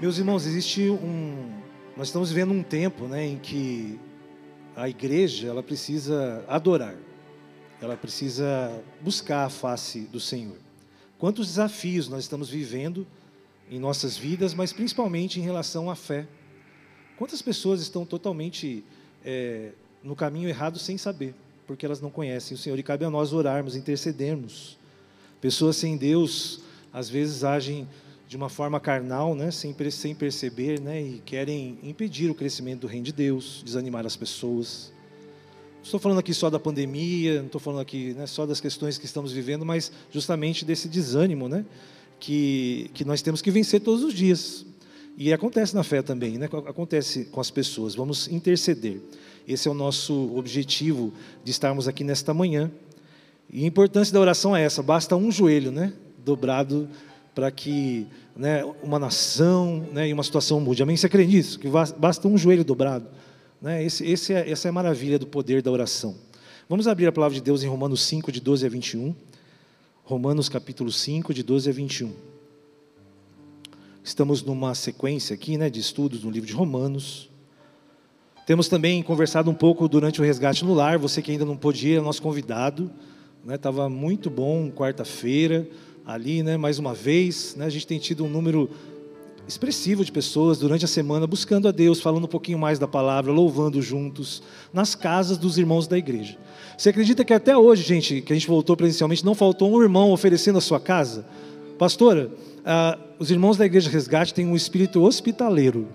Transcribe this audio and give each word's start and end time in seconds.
Meus 0.00 0.16
irmãos, 0.16 0.46
existe 0.46 0.88
um. 0.88 1.60
Nós 1.96 2.06
estamos 2.06 2.28
vivendo 2.30 2.52
um 2.52 2.62
tempo 2.62 3.08
né, 3.08 3.26
em 3.26 3.36
que 3.36 3.98
a 4.76 4.88
igreja 4.88 5.48
ela 5.48 5.60
precisa 5.60 6.44
adorar, 6.46 6.94
ela 7.82 7.96
precisa 7.96 8.80
buscar 9.00 9.46
a 9.46 9.48
face 9.48 10.02
do 10.02 10.20
Senhor. 10.20 10.56
Quantos 11.18 11.48
desafios 11.48 12.08
nós 12.08 12.20
estamos 12.22 12.48
vivendo 12.48 13.04
em 13.68 13.80
nossas 13.80 14.16
vidas, 14.16 14.54
mas 14.54 14.72
principalmente 14.72 15.40
em 15.40 15.42
relação 15.42 15.90
à 15.90 15.96
fé. 15.96 16.28
Quantas 17.16 17.42
pessoas 17.42 17.80
estão 17.80 18.06
totalmente 18.06 18.84
é, 19.24 19.72
no 20.00 20.14
caminho 20.14 20.48
errado 20.48 20.78
sem 20.78 20.96
saber, 20.96 21.34
porque 21.66 21.84
elas 21.84 22.00
não 22.00 22.08
conhecem 22.08 22.54
o 22.54 22.58
Senhor, 22.58 22.78
e 22.78 22.84
cabe 22.84 23.04
a 23.04 23.10
nós 23.10 23.32
orarmos, 23.32 23.74
intercedermos. 23.74 24.78
Pessoas 25.40 25.74
sem 25.74 25.96
Deus, 25.96 26.60
às 26.92 27.10
vezes, 27.10 27.42
agem 27.42 27.88
de 28.28 28.36
uma 28.36 28.50
forma 28.50 28.78
carnal, 28.78 29.34
né, 29.34 29.50
sem, 29.50 29.74
sem 29.90 30.14
perceber, 30.14 30.78
né, 30.78 31.00
e 31.00 31.22
querem 31.24 31.78
impedir 31.82 32.30
o 32.30 32.34
crescimento 32.34 32.80
do 32.80 32.86
reino 32.86 33.06
de 33.06 33.12
Deus, 33.12 33.62
desanimar 33.64 34.04
as 34.04 34.16
pessoas. 34.16 34.92
Não 35.76 35.82
estou 35.82 35.98
falando 35.98 36.18
aqui 36.18 36.34
só 36.34 36.50
da 36.50 36.58
pandemia, 36.58 37.38
não 37.38 37.46
estou 37.46 37.58
falando 37.58 37.80
aqui 37.80 38.12
né, 38.12 38.26
só 38.26 38.44
das 38.44 38.60
questões 38.60 38.98
que 38.98 39.06
estamos 39.06 39.32
vivendo, 39.32 39.64
mas 39.64 39.90
justamente 40.12 40.62
desse 40.62 40.88
desânimo, 40.88 41.48
né, 41.48 41.64
que, 42.20 42.90
que 42.92 43.02
nós 43.02 43.22
temos 43.22 43.40
que 43.40 43.50
vencer 43.50 43.80
todos 43.80 44.04
os 44.04 44.12
dias. 44.12 44.66
E 45.16 45.32
acontece 45.32 45.74
na 45.74 45.82
fé 45.82 46.02
também, 46.02 46.36
né, 46.36 46.50
acontece 46.66 47.24
com 47.24 47.40
as 47.40 47.50
pessoas. 47.50 47.94
Vamos 47.94 48.28
interceder. 48.28 49.00
Esse 49.46 49.68
é 49.68 49.70
o 49.70 49.74
nosso 49.74 50.36
objetivo 50.36 51.14
de 51.42 51.50
estarmos 51.50 51.88
aqui 51.88 52.04
nesta 52.04 52.34
manhã. 52.34 52.70
E 53.50 53.64
a 53.64 53.66
importância 53.66 54.12
da 54.12 54.20
oração 54.20 54.54
é 54.54 54.62
essa: 54.62 54.82
basta 54.82 55.16
um 55.16 55.32
joelho, 55.32 55.72
né, 55.72 55.94
dobrado 56.22 56.86
para 57.38 57.52
que 57.52 58.04
né, 58.34 58.64
uma 58.82 58.98
nação 58.98 59.86
né, 59.92 60.08
e 60.08 60.12
uma 60.12 60.24
situação 60.24 60.58
mude. 60.58 60.82
Amém? 60.82 60.96
Você 60.96 61.06
acredita 61.06 61.36
nisso? 61.36 61.56
Que 61.60 61.68
basta 61.68 62.26
um 62.26 62.36
joelho 62.36 62.64
dobrado. 62.64 63.06
Né? 63.62 63.84
Esse, 63.84 64.04
esse 64.04 64.34
é, 64.34 64.50
essa 64.50 64.66
é 64.66 64.70
a 64.70 64.72
maravilha 64.72 65.20
do 65.20 65.26
poder 65.28 65.62
da 65.62 65.70
oração. 65.70 66.16
Vamos 66.68 66.88
abrir 66.88 67.06
a 67.06 67.12
palavra 67.12 67.36
de 67.36 67.40
Deus 67.40 67.62
em 67.62 67.68
Romanos 67.68 68.02
5, 68.02 68.32
de 68.32 68.40
12 68.40 68.66
a 68.66 68.68
21. 68.68 69.14
Romanos 70.02 70.48
capítulo 70.48 70.90
5, 70.90 71.32
de 71.32 71.44
12 71.44 71.70
a 71.70 71.72
21. 71.72 72.12
Estamos 74.02 74.42
numa 74.42 74.74
sequência 74.74 75.32
aqui 75.32 75.56
né, 75.56 75.70
de 75.70 75.78
estudos 75.78 76.24
no 76.24 76.30
livro 76.32 76.48
de 76.48 76.54
Romanos. 76.54 77.30
Temos 78.48 78.66
também 78.66 79.00
conversado 79.00 79.48
um 79.48 79.54
pouco 79.54 79.86
durante 79.86 80.20
o 80.20 80.24
resgate 80.24 80.64
no 80.64 80.74
lar. 80.74 80.98
Você 80.98 81.22
que 81.22 81.30
ainda 81.30 81.44
não 81.44 81.56
podia, 81.56 81.94
ir, 81.94 81.98
é 81.98 82.00
nosso 82.00 82.20
convidado. 82.20 82.90
Estava 83.48 83.88
né, 83.88 83.94
muito 83.94 84.28
bom 84.28 84.72
quarta-feira 84.72 85.68
ali, 86.08 86.42
né, 86.42 86.56
mais 86.56 86.78
uma 86.78 86.94
vez. 86.94 87.54
Né, 87.54 87.66
a 87.66 87.68
gente 87.68 87.86
tem 87.86 87.98
tido 87.98 88.24
um 88.24 88.30
número 88.30 88.70
expressivo 89.46 90.02
de 90.02 90.10
pessoas 90.10 90.58
durante 90.58 90.84
a 90.84 90.88
semana 90.88 91.26
buscando 91.26 91.68
a 91.68 91.70
Deus, 91.70 92.00
falando 92.00 92.24
um 92.24 92.28
pouquinho 92.28 92.58
mais 92.58 92.78
da 92.78 92.88
palavra, 92.88 93.30
louvando 93.30 93.80
juntos, 93.82 94.42
nas 94.72 94.94
casas 94.94 95.36
dos 95.36 95.58
irmãos 95.58 95.86
da 95.86 95.98
igreja. 95.98 96.38
Você 96.76 96.88
acredita 96.88 97.24
que 97.24 97.34
até 97.34 97.56
hoje, 97.56 97.82
gente, 97.82 98.22
que 98.22 98.32
a 98.32 98.36
gente 98.36 98.48
voltou 98.48 98.74
presencialmente, 98.74 99.24
não 99.24 99.34
faltou 99.34 99.70
um 99.70 99.82
irmão 99.82 100.10
oferecendo 100.10 100.56
a 100.56 100.62
sua 100.62 100.80
casa? 100.80 101.26
Pastora, 101.78 102.30
ah, 102.64 102.98
os 103.18 103.30
irmãos 103.30 103.58
da 103.58 103.66
igreja 103.66 103.90
Resgate 103.90 104.32
têm 104.32 104.46
um 104.46 104.56
espírito 104.56 105.02
hospitaleiro. 105.02 105.88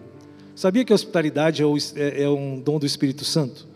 Sabia 0.55 0.85
que 0.85 0.93
a 0.93 0.95
hospitalidade 0.95 1.63
é, 1.63 1.65
é, 1.95 2.23
é 2.23 2.29
um 2.29 2.59
dom 2.59 2.77
do 2.77 2.85
Espírito 2.85 3.25
Santo? 3.25 3.67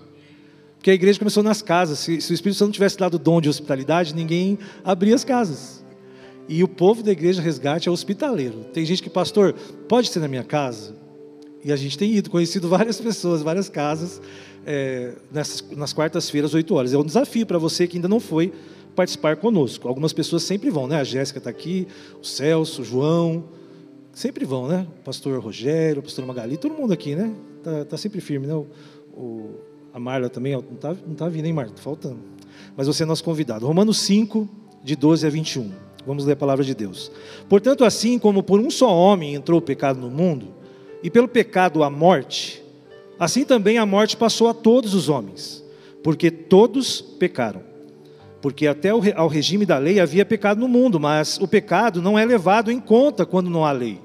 Porque 0.75 0.91
a 0.91 0.93
igreja 0.93 1.17
começou 1.17 1.41
nas 1.41 1.63
casas. 1.63 1.97
Se, 1.97 2.21
se 2.21 2.31
o 2.31 2.35
Espírito 2.35 2.57
Santo 2.57 2.73
tivesse 2.73 2.97
dado 2.97 3.15
o 3.15 3.19
dom 3.19 3.41
de 3.41 3.49
hospitalidade, 3.49 4.13
ninguém 4.13 4.59
abria 4.83 5.15
as 5.15 5.23
casas. 5.23 5.86
E 6.47 6.63
o 6.63 6.67
povo 6.67 7.03
da 7.03 7.11
igreja 7.11 7.41
resgate 7.41 7.89
é 7.89 7.91
hospitaleiro. 7.91 8.65
Tem 8.73 8.85
gente 8.85 9.03
que, 9.03 9.09
pastor, 9.09 9.53
pode 9.87 10.09
ser 10.09 10.19
na 10.19 10.27
minha 10.27 10.43
casa? 10.43 10.95
E 11.63 11.71
a 11.71 11.75
gente 11.75 11.97
tem 11.97 12.13
ido, 12.13 12.29
conhecido 12.29 12.69
várias 12.69 13.01
pessoas, 13.01 13.41
várias 13.41 13.67
casas, 13.67 14.21
é, 14.65 15.13
nessas, 15.31 15.63
nas 15.71 15.91
quartas-feiras, 15.91 16.53
8 16.53 16.73
horas. 16.73 16.93
É 16.93 16.97
um 16.97 17.03
desafio 17.03 17.45
para 17.45 17.57
você 17.57 17.87
que 17.87 17.97
ainda 17.97 18.07
não 18.07 18.19
foi 18.19 18.53
participar 18.95 19.35
conosco. 19.35 19.87
Algumas 19.87 20.13
pessoas 20.13 20.43
sempre 20.43 20.69
vão, 20.69 20.87
né? 20.87 20.99
A 20.99 21.03
Jéssica 21.03 21.39
está 21.39 21.49
aqui, 21.49 21.87
o 22.21 22.25
Celso, 22.25 22.81
o 22.81 22.85
João, 22.85 23.43
sempre 24.13 24.45
vão, 24.45 24.67
né? 24.67 24.87
O 25.01 25.03
pastor 25.03 25.39
Rogério, 25.39 25.99
o 25.99 26.03
pastor 26.03 26.25
Magali, 26.25 26.57
todo 26.57 26.73
mundo 26.73 26.93
aqui, 26.93 27.15
né? 27.15 27.33
Tá, 27.61 27.85
tá 27.85 27.97
sempre 27.97 28.21
firme, 28.21 28.47
né? 28.47 28.53
O, 28.53 28.65
o, 29.13 29.55
a 29.93 29.99
Marla 29.99 30.29
também, 30.29 30.53
não 30.53 30.61
está 30.61 30.95
não 31.05 31.15
tá 31.15 31.27
vindo, 31.27 31.45
hein? 31.45 31.55
Tá 31.55 31.81
faltando. 31.81 32.19
Mas 32.75 32.87
você 32.87 33.03
é 33.03 33.05
nosso 33.05 33.23
convidado. 33.23 33.67
Romanos 33.67 33.97
5, 33.99 34.49
de 34.83 34.95
12 34.95 35.27
a 35.27 35.29
21. 35.29 35.86
Vamos 36.07 36.23
ler 36.23 36.33
a 36.33 36.37
palavra 36.37 36.63
de 36.63 36.73
Deus. 36.73 37.11
Portanto, 37.49 37.83
assim 37.83 38.17
como 38.17 38.41
por 38.41 38.61
um 38.61 38.71
só 38.71 38.89
homem 38.89 39.35
entrou 39.35 39.59
o 39.59 39.61
pecado 39.61 39.99
no 39.99 40.09
mundo, 40.09 40.55
e 41.03 41.09
pelo 41.09 41.27
pecado 41.27 41.83
a 41.83 41.89
morte, 41.89 42.63
assim 43.19 43.43
também 43.43 43.77
a 43.77 43.85
morte 43.85 44.15
passou 44.15 44.47
a 44.47 44.53
todos 44.53 44.93
os 44.93 45.09
homens, 45.09 45.61
porque 46.01 46.31
todos 46.31 47.01
pecaram. 47.01 47.61
Porque 48.41 48.67
até 48.67 48.89
ao 48.89 49.27
regime 49.27 49.65
da 49.65 49.77
lei 49.77 49.99
havia 49.99 50.23
pecado 50.23 50.61
no 50.61 50.67
mundo, 50.69 50.97
mas 50.97 51.37
o 51.41 51.47
pecado 51.47 52.01
não 52.01 52.17
é 52.17 52.23
levado 52.23 52.71
em 52.71 52.79
conta 52.79 53.25
quando 53.25 53.49
não 53.49 53.65
há 53.65 53.73
lei. 53.73 53.99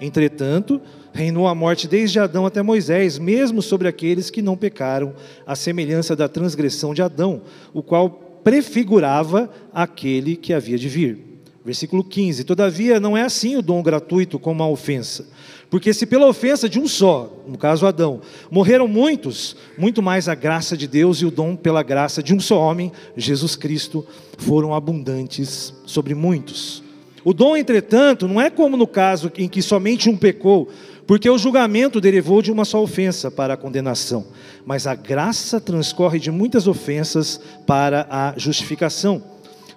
Entretanto, 0.00 0.80
reinou 1.12 1.48
a 1.48 1.54
morte 1.54 1.88
desde 1.88 2.20
Adão 2.20 2.46
até 2.46 2.62
Moisés, 2.62 3.18
mesmo 3.18 3.60
sobre 3.60 3.88
aqueles 3.88 4.30
que 4.30 4.40
não 4.40 4.56
pecaram, 4.56 5.14
à 5.44 5.56
semelhança 5.56 6.14
da 6.14 6.28
transgressão 6.28 6.94
de 6.94 7.02
Adão, 7.02 7.42
o 7.74 7.82
qual 7.82 8.27
prefigurava 8.48 9.50
aquele 9.74 10.34
que 10.34 10.54
havia 10.54 10.78
de 10.78 10.88
vir. 10.88 11.18
Versículo 11.62 12.02
15: 12.02 12.44
Todavia 12.44 12.98
não 12.98 13.14
é 13.14 13.20
assim 13.22 13.56
o 13.56 13.62
dom 13.62 13.82
gratuito 13.82 14.38
como 14.38 14.62
a 14.62 14.68
ofensa. 14.68 15.28
Porque 15.68 15.92
se 15.92 16.06
pela 16.06 16.26
ofensa 16.26 16.66
de 16.66 16.80
um 16.80 16.88
só, 16.88 17.30
no 17.46 17.58
caso 17.58 17.84
Adão, 17.84 18.22
morreram 18.50 18.88
muitos, 18.88 19.54
muito 19.76 20.00
mais 20.00 20.30
a 20.30 20.34
graça 20.34 20.78
de 20.78 20.88
Deus 20.88 21.18
e 21.18 21.26
o 21.26 21.30
dom 21.30 21.54
pela 21.54 21.82
graça 21.82 22.22
de 22.22 22.32
um 22.32 22.40
só 22.40 22.58
homem, 22.58 22.90
Jesus 23.14 23.54
Cristo, 23.54 24.06
foram 24.38 24.72
abundantes 24.72 25.74
sobre 25.84 26.14
muitos. 26.14 26.82
O 27.22 27.34
dom, 27.34 27.54
entretanto, 27.54 28.26
não 28.26 28.40
é 28.40 28.48
como 28.48 28.78
no 28.78 28.86
caso 28.86 29.30
em 29.36 29.46
que 29.46 29.60
somente 29.60 30.08
um 30.08 30.16
pecou, 30.16 30.70
porque 31.08 31.30
o 31.30 31.38
julgamento 31.38 32.02
derivou 32.02 32.42
de 32.42 32.52
uma 32.52 32.66
só 32.66 32.82
ofensa 32.82 33.30
para 33.30 33.54
a 33.54 33.56
condenação, 33.56 34.26
mas 34.66 34.86
a 34.86 34.94
graça 34.94 35.58
transcorre 35.58 36.20
de 36.20 36.30
muitas 36.30 36.68
ofensas 36.68 37.40
para 37.66 38.06
a 38.10 38.34
justificação. 38.36 39.22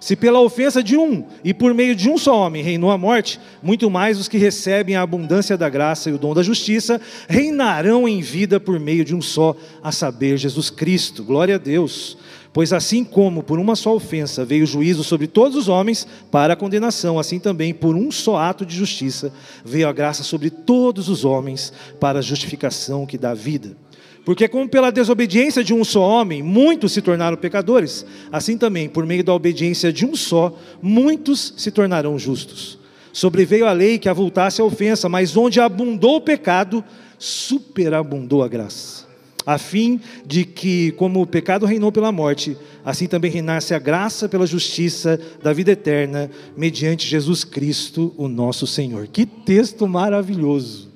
Se 0.02 0.16
pela 0.16 0.40
ofensa 0.40 0.82
de 0.82 0.96
um 0.96 1.24
e 1.44 1.54
por 1.54 1.72
meio 1.72 1.94
de 1.94 2.10
um 2.10 2.18
só 2.18 2.36
homem 2.36 2.60
reinou 2.60 2.90
a 2.90 2.98
morte, 2.98 3.38
muito 3.62 3.88
mais 3.88 4.18
os 4.18 4.26
que 4.26 4.36
recebem 4.36 4.96
a 4.96 5.02
abundância 5.02 5.56
da 5.56 5.68
graça 5.68 6.10
e 6.10 6.12
o 6.12 6.18
dom 6.18 6.34
da 6.34 6.42
justiça 6.42 7.00
reinarão 7.28 8.08
em 8.08 8.20
vida 8.20 8.58
por 8.58 8.80
meio 8.80 9.04
de 9.04 9.14
um 9.14 9.22
só, 9.22 9.54
a 9.80 9.92
saber, 9.92 10.38
Jesus 10.38 10.70
Cristo. 10.70 11.22
Glória 11.22 11.54
a 11.54 11.58
Deus. 11.58 12.18
Pois 12.52 12.72
assim 12.72 13.04
como 13.04 13.44
por 13.44 13.60
uma 13.60 13.76
só 13.76 13.94
ofensa 13.94 14.44
veio 14.44 14.64
o 14.64 14.66
juízo 14.66 15.04
sobre 15.04 15.28
todos 15.28 15.56
os 15.56 15.68
homens 15.68 16.04
para 16.32 16.54
a 16.54 16.56
condenação, 16.56 17.16
assim 17.16 17.38
também 17.38 17.72
por 17.72 17.94
um 17.94 18.10
só 18.10 18.38
ato 18.38 18.66
de 18.66 18.74
justiça 18.74 19.32
veio 19.64 19.86
a 19.88 19.92
graça 19.92 20.24
sobre 20.24 20.50
todos 20.50 21.08
os 21.08 21.24
homens 21.24 21.72
para 22.00 22.18
a 22.18 22.22
justificação 22.22 23.06
que 23.06 23.16
dá 23.16 23.34
vida. 23.34 23.76
Porque 24.24 24.46
como 24.46 24.68
pela 24.68 24.92
desobediência 24.92 25.64
de 25.64 25.74
um 25.74 25.84
só 25.84 26.00
homem 26.00 26.42
muitos 26.42 26.92
se 26.92 27.02
tornaram 27.02 27.36
pecadores, 27.36 28.06
assim 28.30 28.56
também 28.56 28.88
por 28.88 29.04
meio 29.04 29.24
da 29.24 29.34
obediência 29.34 29.92
de 29.92 30.06
um 30.06 30.14
só 30.14 30.56
muitos 30.80 31.54
se 31.56 31.70
tornarão 31.70 32.18
justos. 32.18 32.78
Sobreveio 33.12 33.66
a 33.66 33.72
lei 33.72 33.98
que 33.98 34.08
avultasse 34.08 34.60
a 34.60 34.64
ofensa, 34.64 35.08
mas 35.08 35.36
onde 35.36 35.60
abundou 35.60 36.16
o 36.16 36.20
pecado, 36.20 36.84
superabundou 37.18 38.42
a 38.42 38.48
graça 38.48 39.12
a 39.46 39.58
fim 39.58 40.00
de 40.24 40.44
que, 40.44 40.92
como 40.92 41.20
o 41.20 41.26
pecado 41.26 41.66
reinou 41.66 41.90
pela 41.90 42.12
morte, 42.12 42.56
assim 42.84 43.06
também 43.06 43.30
reinasse 43.30 43.74
a 43.74 43.78
graça 43.78 44.28
pela 44.28 44.46
justiça 44.46 45.20
da 45.42 45.52
vida 45.52 45.72
eterna, 45.72 46.30
mediante 46.56 47.06
Jesus 47.06 47.44
Cristo, 47.44 48.14
o 48.16 48.28
nosso 48.28 48.66
Senhor. 48.66 49.06
Que 49.08 49.26
texto 49.26 49.86
maravilhoso 49.86 50.91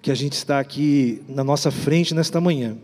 que 0.00 0.10
a 0.10 0.14
gente 0.14 0.34
está 0.34 0.60
aqui 0.60 1.22
na 1.28 1.42
nossa 1.42 1.70
frente 1.70 2.14
nesta 2.14 2.40
manhã. 2.40 2.76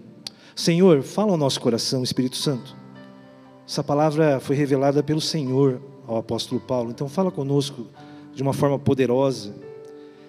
Senhor, 0.55 1.03
fala 1.03 1.33
ao 1.33 1.37
nosso 1.37 1.61
coração, 1.61 2.03
Espírito 2.03 2.37
Santo. 2.37 2.77
Essa 3.67 3.83
palavra 3.83 4.41
foi 4.41 4.55
revelada 4.57 5.03
pelo 5.03 5.21
Senhor 5.21 5.81
ao 6.07 6.19
apóstolo 6.19 6.61
Paulo, 6.61 6.91
então 6.91 7.09
fala 7.09 7.31
conosco 7.31 7.87
de 8.35 8.43
uma 8.43 8.53
forma 8.53 8.79
poderosa. 8.79 9.55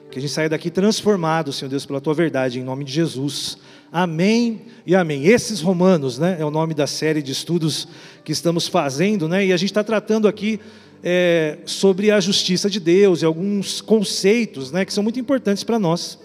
Que 0.10 0.20
a 0.20 0.22
gente 0.22 0.32
saia 0.32 0.48
daqui 0.48 0.70
transformado, 0.70 1.52
Senhor 1.52 1.70
Deus, 1.70 1.86
pela 1.86 2.00
tua 2.00 2.14
verdade, 2.14 2.60
em 2.60 2.64
nome 2.64 2.86
de 2.86 2.94
Jesus. 2.94 3.58
Amém 3.92 4.62
e 4.86 4.96
amém. 4.96 5.26
Esses 5.26 5.60
Romanos, 5.60 6.18
né, 6.18 6.38
é 6.40 6.46
o 6.46 6.52
nome 6.52 6.74
da 6.74 6.88
série 6.88 7.22
de 7.22 7.32
estudos 7.32 7.88
que 8.24 8.32
estamos 8.32 8.68
fazendo, 8.68 9.28
né, 9.28 9.46
e 9.46 9.52
a 9.52 9.58
gente 9.58 9.72
está 9.72 9.84
tratando 9.84 10.28
aqui 10.28 10.60
é, 11.04 11.58
sobre 11.66 12.12
a 12.12 12.20
justiça 12.20 12.70
de 12.70 12.80
Deus 12.80 13.22
e 13.22 13.26
alguns 13.26 13.82
conceitos, 13.82 14.72
né, 14.72 14.86
que 14.86 14.94
são 14.94 15.04
muito 15.04 15.20
importantes 15.20 15.64
para 15.64 15.78
nós. 15.78 16.18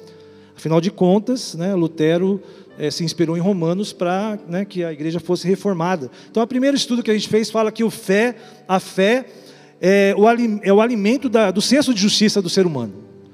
Afinal 0.60 0.78
de 0.78 0.90
contas, 0.90 1.54
né, 1.54 1.74
Lutero 1.74 2.38
é, 2.78 2.90
se 2.90 3.02
inspirou 3.02 3.34
em 3.34 3.40
Romanos 3.40 3.94
para 3.94 4.38
né, 4.46 4.66
que 4.66 4.84
a 4.84 4.92
igreja 4.92 5.18
fosse 5.18 5.48
reformada. 5.48 6.10
Então, 6.30 6.42
o 6.42 6.46
primeiro 6.46 6.76
estudo 6.76 7.02
que 7.02 7.10
a 7.10 7.14
gente 7.14 7.30
fez 7.30 7.50
fala 7.50 7.72
que 7.72 7.82
o 7.82 7.88
fé, 7.88 8.36
a 8.68 8.78
fé 8.78 9.24
é 9.80 10.14
o, 10.14 10.28
é 10.62 10.70
o 10.70 10.82
alimento 10.82 11.30
da, 11.30 11.50
do 11.50 11.62
senso 11.62 11.94
de 11.94 12.02
justiça 12.02 12.42
do 12.42 12.50
ser 12.50 12.66
humano. 12.66 12.92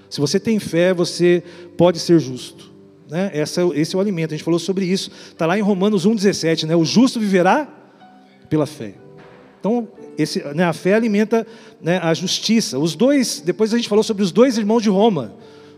Se 0.09 0.21
você 0.21 0.39
tem 0.39 0.61
fé, 0.61 0.95
você 0.95 1.43
pode 1.77 1.99
ser 1.99 2.21
justo. 2.21 2.71
Né? 3.11 3.29
Essa, 3.35 3.63
esse 3.75 3.97
é 3.97 3.99
o 3.99 4.01
alimento, 4.01 4.33
a 4.33 4.37
gente 4.37 4.45
falou 4.45 4.61
sobre 4.61 4.85
isso. 4.85 5.11
Está 5.33 5.47
lá 5.47 5.59
em 5.59 5.63
Romanos 5.63 6.07
1,17, 6.07 6.63
né? 6.63 6.77
o 6.77 6.85
justo 6.85 7.19
viverá 7.19 7.67
pela 8.49 8.67
fé. 8.67 8.95
Então, 9.59 9.89
esse, 10.17 10.45
né, 10.55 10.63
a 10.63 10.73
fé 10.73 10.95
alimenta 10.95 11.45
né, 11.83 11.99
a 11.99 12.15
justiça. 12.15 12.79
Os 12.79 12.95
dois, 12.95 13.43
depois 13.45 13.75
a 13.75 13.77
gente 13.77 13.89
falou 13.89 14.05
sobre 14.05 14.23
os 14.23 14.31
dois 14.31 14.57
irmãos 14.57 14.81
de 14.81 14.91
Roma. 14.91 15.35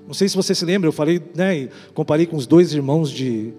Não 0.09 0.15
sei 0.15 0.27
se 0.27 0.35
você 0.35 0.55
se 0.55 0.65
lembra, 0.65 0.89
eu 0.89 0.93
falei, 0.93 1.21
né, 1.35 1.69
comparei 1.93 2.25
com 2.25 2.35
os 2.35 2.47
dois 2.47 2.73
irmãos 2.73 3.11
de 3.11 3.53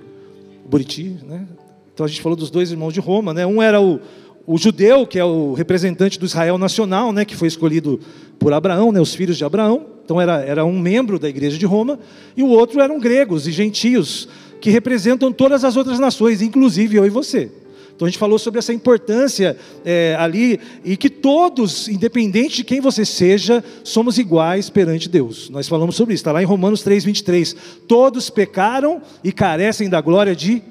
Buriti, 0.68 1.16
né? 1.24 1.46
Então 1.94 2.04
a 2.04 2.10
gente 2.10 2.24
falou 2.24 2.36
dos 2.36 2.50
dois 2.50 2.72
irmãos 2.72 2.92
de 2.92 3.00
Roma, 3.00 3.36
né? 3.36 3.46
Um 3.46 3.62
era 3.62 3.80
o, 3.80 4.00
o 4.48 4.57
judeu, 4.57 5.06
que 5.06 5.19
é 5.19 5.24
o 5.24 5.54
representante 5.54 6.18
do 6.18 6.25
Israel 6.25 6.57
nacional, 6.57 7.13
né, 7.13 7.24
que 7.24 7.36
foi 7.36 7.48
escolhido 7.48 8.00
por 8.40 8.51
Abraão, 8.51 8.92
né, 8.92 9.00
os 9.00 9.13
filhos 9.13 9.38
de 9.38 9.46
Abraão. 9.46 9.86
Então 10.04 10.19
era, 10.19 10.40
era 10.40 10.66
um 10.66 10.80
membro 10.80 11.19
da 11.19 11.30
igreja 11.30 11.56
de 11.56 11.68
Roma, 11.68 12.00
e 12.36 12.42
o 12.42 12.48
outro 12.48 12.81
eram 12.81 13.00
gregos 13.00 13.48
e 13.48 13.51
gentios, 13.51 14.28
que 14.60 14.72
representam 14.72 15.31
todas 15.31 15.63
as 15.63 15.78
outras 15.78 16.00
nações, 16.00 16.42
inclusive 16.42 16.96
eu 16.96 17.06
e 17.06 17.12
você. 17.12 17.51
Então 18.00 18.06
a 18.06 18.10
gente 18.10 18.18
falou 18.18 18.40
sobre 18.40 18.60
essa 18.60 18.72
importância 18.72 19.57
é, 19.84 20.16
ali, 20.18 20.57
e 20.86 20.96
que 20.96 21.10
todos, 21.10 21.90
independente 21.90 22.56
de 22.56 22.63
quem 22.63 22.80
você 22.80 23.04
seja, 23.04 23.62
somos 23.84 24.18
iguais 24.18 24.69
perante 24.69 25.10
Deus. 25.10 25.50
Nós 25.50 25.68
falamos 25.68 25.98
sobre 25.98 26.13
isso, 26.13 26.22
está 26.22 26.31
lá 26.31 26.42
em 26.42 26.46
Romanos 26.46 26.81
3, 26.81 27.04
23. 27.04 27.54
Todos 27.90 28.30
pecaram 28.30 29.01
e 29.22 29.34
carecem 29.34 29.90
da 29.90 30.00
glória 30.00 30.34
de 30.34 30.63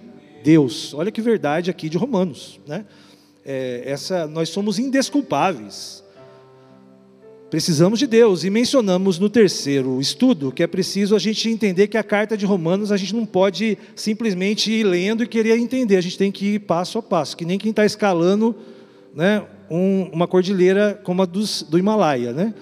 Deus. 0.42 0.94
Olha 0.94 1.12
que 1.12 1.20
verdade 1.20 1.70
aqui 1.70 1.90
de 1.90 1.98
Romanos, 1.98 2.58
né? 2.66 2.86
é, 3.48 3.82
essa, 3.86 4.26
nós 4.26 4.50
somos 4.50 4.78
indesculpáveis. 4.78 6.04
Precisamos 7.50 7.98
de 7.98 8.06
Deus. 8.06 8.44
E 8.44 8.50
mencionamos 8.50 9.18
no 9.18 9.30
terceiro 9.30 10.00
estudo 10.00 10.52
que 10.52 10.62
é 10.62 10.66
preciso 10.66 11.16
a 11.16 11.18
gente 11.18 11.48
entender 11.48 11.88
que 11.88 11.96
a 11.96 12.02
carta 12.02 12.36
de 12.36 12.44
Romanos 12.44 12.92
a 12.92 12.96
gente 12.96 13.14
não 13.14 13.24
pode 13.24 13.78
simplesmente 13.94 14.70
ir 14.70 14.84
lendo 14.84 15.22
e 15.22 15.26
querer 15.26 15.56
entender. 15.58 15.96
A 15.96 16.00
gente 16.00 16.18
tem 16.18 16.30
que 16.30 16.54
ir 16.54 16.58
passo 16.60 16.98
a 16.98 17.02
passo, 17.02 17.36
que 17.36 17.44
nem 17.44 17.58
quem 17.58 17.70
está 17.70 17.86
escalando 17.86 18.54
né, 19.14 19.42
um, 19.70 20.10
uma 20.12 20.26
cordilheira 20.26 21.00
como 21.02 21.22
a 21.22 21.26
dos, 21.26 21.62
do 21.62 21.78
Himalaia. 21.78 22.32
Né? 22.32 22.52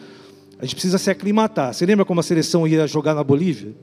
A 0.58 0.64
gente 0.64 0.76
precisa 0.76 0.98
se 0.98 1.10
aclimatar. 1.10 1.74
Você 1.74 1.84
lembra 1.84 2.04
como 2.04 2.20
a 2.20 2.22
seleção 2.22 2.66
ia 2.66 2.86
jogar 2.86 3.14
na 3.14 3.24
Bolívia? 3.24 3.74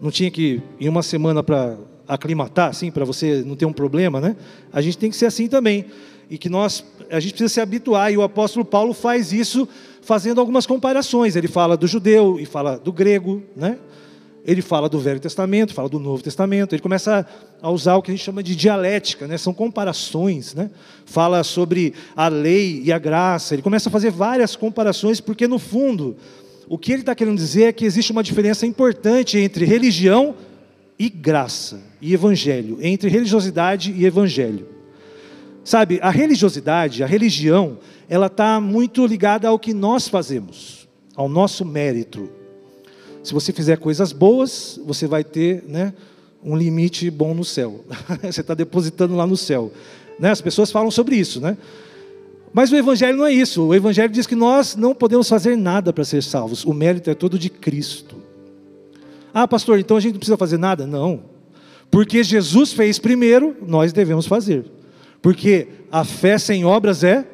Não 0.00 0.10
tinha 0.10 0.30
que 0.30 0.60
ir 0.80 0.88
uma 0.88 1.02
semana 1.02 1.42
para 1.44 1.78
aclimatar, 2.06 2.70
assim, 2.70 2.90
para 2.90 3.04
você 3.04 3.42
não 3.44 3.56
ter 3.56 3.66
um 3.66 3.72
problema, 3.72 4.20
né? 4.20 4.36
A 4.72 4.80
gente 4.80 4.98
tem 4.98 5.10
que 5.10 5.16
ser 5.16 5.26
assim 5.26 5.48
também 5.48 5.86
e 6.28 6.38
que 6.38 6.48
nós 6.48 6.84
a 7.10 7.20
gente 7.20 7.32
precisa 7.32 7.52
se 7.52 7.60
habituar 7.60 8.12
e 8.12 8.16
o 8.16 8.22
apóstolo 8.22 8.64
Paulo 8.64 8.94
faz 8.94 9.32
isso 9.32 9.68
fazendo 10.02 10.40
algumas 10.40 10.66
comparações. 10.66 11.36
Ele 11.36 11.48
fala 11.48 11.76
do 11.76 11.86
judeu 11.86 12.38
e 12.40 12.46
fala 12.46 12.78
do 12.78 12.92
grego, 12.92 13.42
né? 13.56 13.78
Ele 14.46 14.60
fala 14.60 14.90
do 14.90 14.98
Velho 14.98 15.18
Testamento, 15.18 15.72
fala 15.72 15.88
do 15.88 15.98
Novo 15.98 16.22
Testamento. 16.22 16.74
Ele 16.74 16.82
começa 16.82 17.26
a 17.62 17.70
usar 17.70 17.96
o 17.96 18.02
que 18.02 18.10
a 18.10 18.14
gente 18.14 18.24
chama 18.24 18.42
de 18.42 18.54
dialética, 18.54 19.26
né? 19.26 19.38
São 19.38 19.54
comparações, 19.54 20.54
né? 20.54 20.70
Fala 21.06 21.42
sobre 21.42 21.94
a 22.14 22.28
lei 22.28 22.82
e 22.84 22.92
a 22.92 22.98
graça. 22.98 23.54
Ele 23.54 23.62
começa 23.62 23.88
a 23.88 23.92
fazer 23.92 24.10
várias 24.10 24.54
comparações 24.54 25.20
porque 25.20 25.48
no 25.48 25.58
fundo 25.58 26.16
o 26.68 26.76
que 26.76 26.92
ele 26.92 27.00
está 27.00 27.14
querendo 27.14 27.36
dizer 27.36 27.64
é 27.64 27.72
que 27.72 27.84
existe 27.84 28.12
uma 28.12 28.22
diferença 28.22 28.66
importante 28.66 29.38
entre 29.38 29.64
religião 29.64 30.34
e 30.98 31.08
graça 31.08 31.80
e 32.00 32.14
evangelho, 32.14 32.78
entre 32.80 33.08
religiosidade 33.08 33.92
e 33.92 34.04
evangelho. 34.04 34.68
Sabe, 35.64 35.98
a 36.02 36.10
religiosidade, 36.10 37.02
a 37.02 37.06
religião, 37.06 37.78
ela 38.08 38.26
está 38.26 38.60
muito 38.60 39.06
ligada 39.06 39.48
ao 39.48 39.58
que 39.58 39.72
nós 39.72 40.08
fazemos, 40.08 40.86
ao 41.16 41.28
nosso 41.28 41.64
mérito. 41.64 42.28
Se 43.22 43.32
você 43.32 43.52
fizer 43.52 43.78
coisas 43.78 44.12
boas, 44.12 44.78
você 44.84 45.06
vai 45.06 45.24
ter 45.24 45.64
né, 45.66 45.94
um 46.44 46.54
limite 46.54 47.10
bom 47.10 47.34
no 47.34 47.44
céu. 47.44 47.84
você 48.22 48.42
está 48.42 48.52
depositando 48.52 49.16
lá 49.16 49.26
no 49.26 49.36
céu. 49.36 49.72
Né? 50.18 50.30
As 50.30 50.42
pessoas 50.42 50.70
falam 50.70 50.90
sobre 50.90 51.16
isso, 51.16 51.40
né? 51.40 51.56
Mas 52.52 52.70
o 52.70 52.76
Evangelho 52.76 53.18
não 53.18 53.26
é 53.26 53.32
isso. 53.32 53.64
O 53.64 53.74
Evangelho 53.74 54.12
diz 54.12 54.28
que 54.28 54.36
nós 54.36 54.76
não 54.76 54.94
podemos 54.94 55.28
fazer 55.28 55.56
nada 55.56 55.92
para 55.92 56.04
ser 56.04 56.22
salvos. 56.22 56.64
O 56.64 56.72
mérito 56.72 57.10
é 57.10 57.14
todo 57.14 57.36
de 57.36 57.50
Cristo. 57.50 58.13
Ah, 59.34 59.48
pastor, 59.48 59.80
então 59.80 59.96
a 59.96 60.00
gente 60.00 60.12
não 60.12 60.20
precisa 60.20 60.36
fazer 60.36 60.58
nada? 60.58 60.86
Não. 60.86 61.24
Porque 61.90 62.22
Jesus 62.22 62.72
fez 62.72 63.00
primeiro, 63.00 63.56
nós 63.66 63.92
devemos 63.92 64.26
fazer. 64.26 64.64
Porque 65.20 65.66
a 65.90 66.04
fé 66.04 66.38
sem 66.38 66.64
obras 66.64 67.02
é 67.02 67.26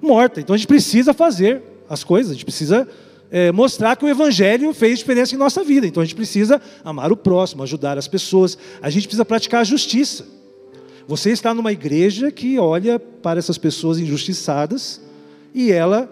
morta. 0.00 0.40
Então 0.40 0.54
a 0.54 0.56
gente 0.56 0.66
precisa 0.66 1.12
fazer 1.12 1.62
as 1.90 2.02
coisas, 2.02 2.30
a 2.30 2.34
gente 2.34 2.46
precisa 2.46 2.88
é, 3.30 3.52
mostrar 3.52 3.96
que 3.96 4.04
o 4.04 4.08
Evangelho 4.08 4.72
fez 4.72 4.98
diferença 4.98 5.34
em 5.34 5.38
nossa 5.38 5.62
vida. 5.62 5.86
Então 5.86 6.02
a 6.02 6.06
gente 6.06 6.14
precisa 6.14 6.60
amar 6.82 7.12
o 7.12 7.16
próximo, 7.16 7.62
ajudar 7.62 7.98
as 7.98 8.08
pessoas, 8.08 8.56
a 8.80 8.88
gente 8.88 9.06
precisa 9.06 9.24
praticar 9.24 9.60
a 9.60 9.64
justiça. 9.64 10.26
Você 11.06 11.30
está 11.30 11.52
numa 11.52 11.72
igreja 11.72 12.30
que 12.30 12.58
olha 12.58 12.98
para 12.98 13.38
essas 13.38 13.58
pessoas 13.58 13.98
injustiçadas 13.98 15.02
e 15.54 15.70
ela 15.70 16.10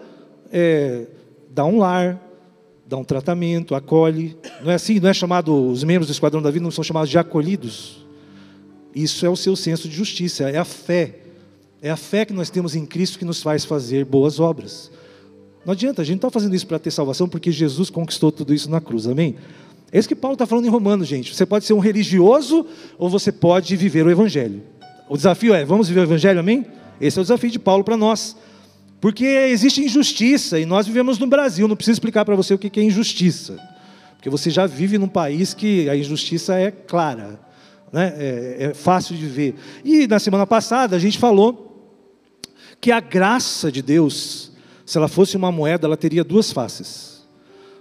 é, 0.51 1.07
dá 1.49 1.65
um 1.65 1.79
lar, 1.79 2.19
dá 2.91 2.97
um 2.97 3.03
tratamento, 3.03 3.73
acolhe. 3.73 4.37
Não 4.63 4.71
é 4.71 4.75
assim? 4.75 4.99
Não 4.99 5.09
é 5.09 5.13
chamado, 5.13 5.69
os 5.69 5.83
membros 5.83 6.07
do 6.07 6.11
Esquadrão 6.11 6.41
da 6.41 6.51
Vida 6.51 6.63
não 6.63 6.71
são 6.71 6.83
chamados 6.83 7.09
de 7.09 7.17
acolhidos? 7.17 8.05
Isso 8.93 9.25
é 9.25 9.29
o 9.29 9.35
seu 9.35 9.55
senso 9.55 9.89
de 9.89 9.95
justiça, 9.95 10.49
é 10.49 10.57
a 10.57 10.65
fé 10.65 11.21
é 11.81 11.89
a 11.89 11.97
fé 11.97 12.25
que 12.25 12.33
nós 12.33 12.51
temos 12.51 12.75
em 12.75 12.85
Cristo 12.85 13.17
que 13.17 13.25
nos 13.25 13.41
faz 13.41 13.65
fazer 13.65 14.05
boas 14.05 14.39
obras. 14.39 14.91
Não 15.65 15.73
adianta, 15.73 16.03
a 16.03 16.05
gente 16.05 16.21
não 16.21 16.27
está 16.27 16.29
fazendo 16.29 16.55
isso 16.55 16.67
para 16.67 16.77
ter 16.77 16.91
salvação, 16.91 17.27
porque 17.27 17.51
Jesus 17.51 17.89
conquistou 17.89 18.31
tudo 18.31 18.53
isso 18.53 18.69
na 18.69 18.79
cruz, 18.79 19.07
amém? 19.07 19.35
É 19.91 19.97
isso 19.97 20.07
que 20.07 20.15
Paulo 20.15 20.35
está 20.35 20.45
falando 20.45 20.65
em 20.65 20.69
Romanos, 20.69 21.07
gente. 21.07 21.35
Você 21.35 21.45
pode 21.45 21.65
ser 21.65 21.73
um 21.73 21.79
religioso 21.79 22.67
ou 22.99 23.09
você 23.09 23.31
pode 23.31 23.75
viver 23.75 24.05
o 24.05 24.11
Evangelho. 24.11 24.61
O 25.09 25.17
desafio 25.17 25.55
é: 25.55 25.65
vamos 25.65 25.87
viver 25.87 26.01
o 26.01 26.03
Evangelho, 26.03 26.39
amém? 26.39 26.65
Esse 26.99 27.17
é 27.17 27.21
o 27.21 27.23
desafio 27.23 27.49
de 27.49 27.59
Paulo 27.59 27.83
para 27.83 27.97
nós. 27.97 28.37
Porque 29.01 29.25
existe 29.25 29.83
injustiça 29.83 30.59
e 30.59 30.65
nós 30.65 30.85
vivemos 30.85 31.17
no 31.17 31.25
Brasil. 31.25 31.67
Não 31.67 31.75
preciso 31.75 31.95
explicar 31.95 32.23
para 32.23 32.35
você 32.35 32.53
o 32.53 32.59
que 32.59 32.79
é 32.79 32.83
injustiça. 32.83 33.59
Porque 34.15 34.29
você 34.29 34.51
já 34.51 34.67
vive 34.67 34.99
num 34.99 35.07
país 35.07 35.55
que 35.55 35.89
a 35.89 35.95
injustiça 35.97 36.53
é 36.53 36.69
clara, 36.69 37.39
né? 37.91 38.13
é, 38.15 38.57
é 38.65 38.73
fácil 38.75 39.17
de 39.17 39.25
ver. 39.25 39.55
E 39.83 40.05
na 40.05 40.19
semana 40.19 40.45
passada 40.45 40.95
a 40.95 40.99
gente 40.99 41.17
falou 41.17 41.97
que 42.79 42.91
a 42.91 42.99
graça 42.99 43.71
de 43.71 43.81
Deus, 43.81 44.51
se 44.85 44.99
ela 44.99 45.07
fosse 45.07 45.35
uma 45.35 45.51
moeda, 45.51 45.87
ela 45.87 45.97
teria 45.97 46.23
duas 46.23 46.51
faces. 46.51 47.27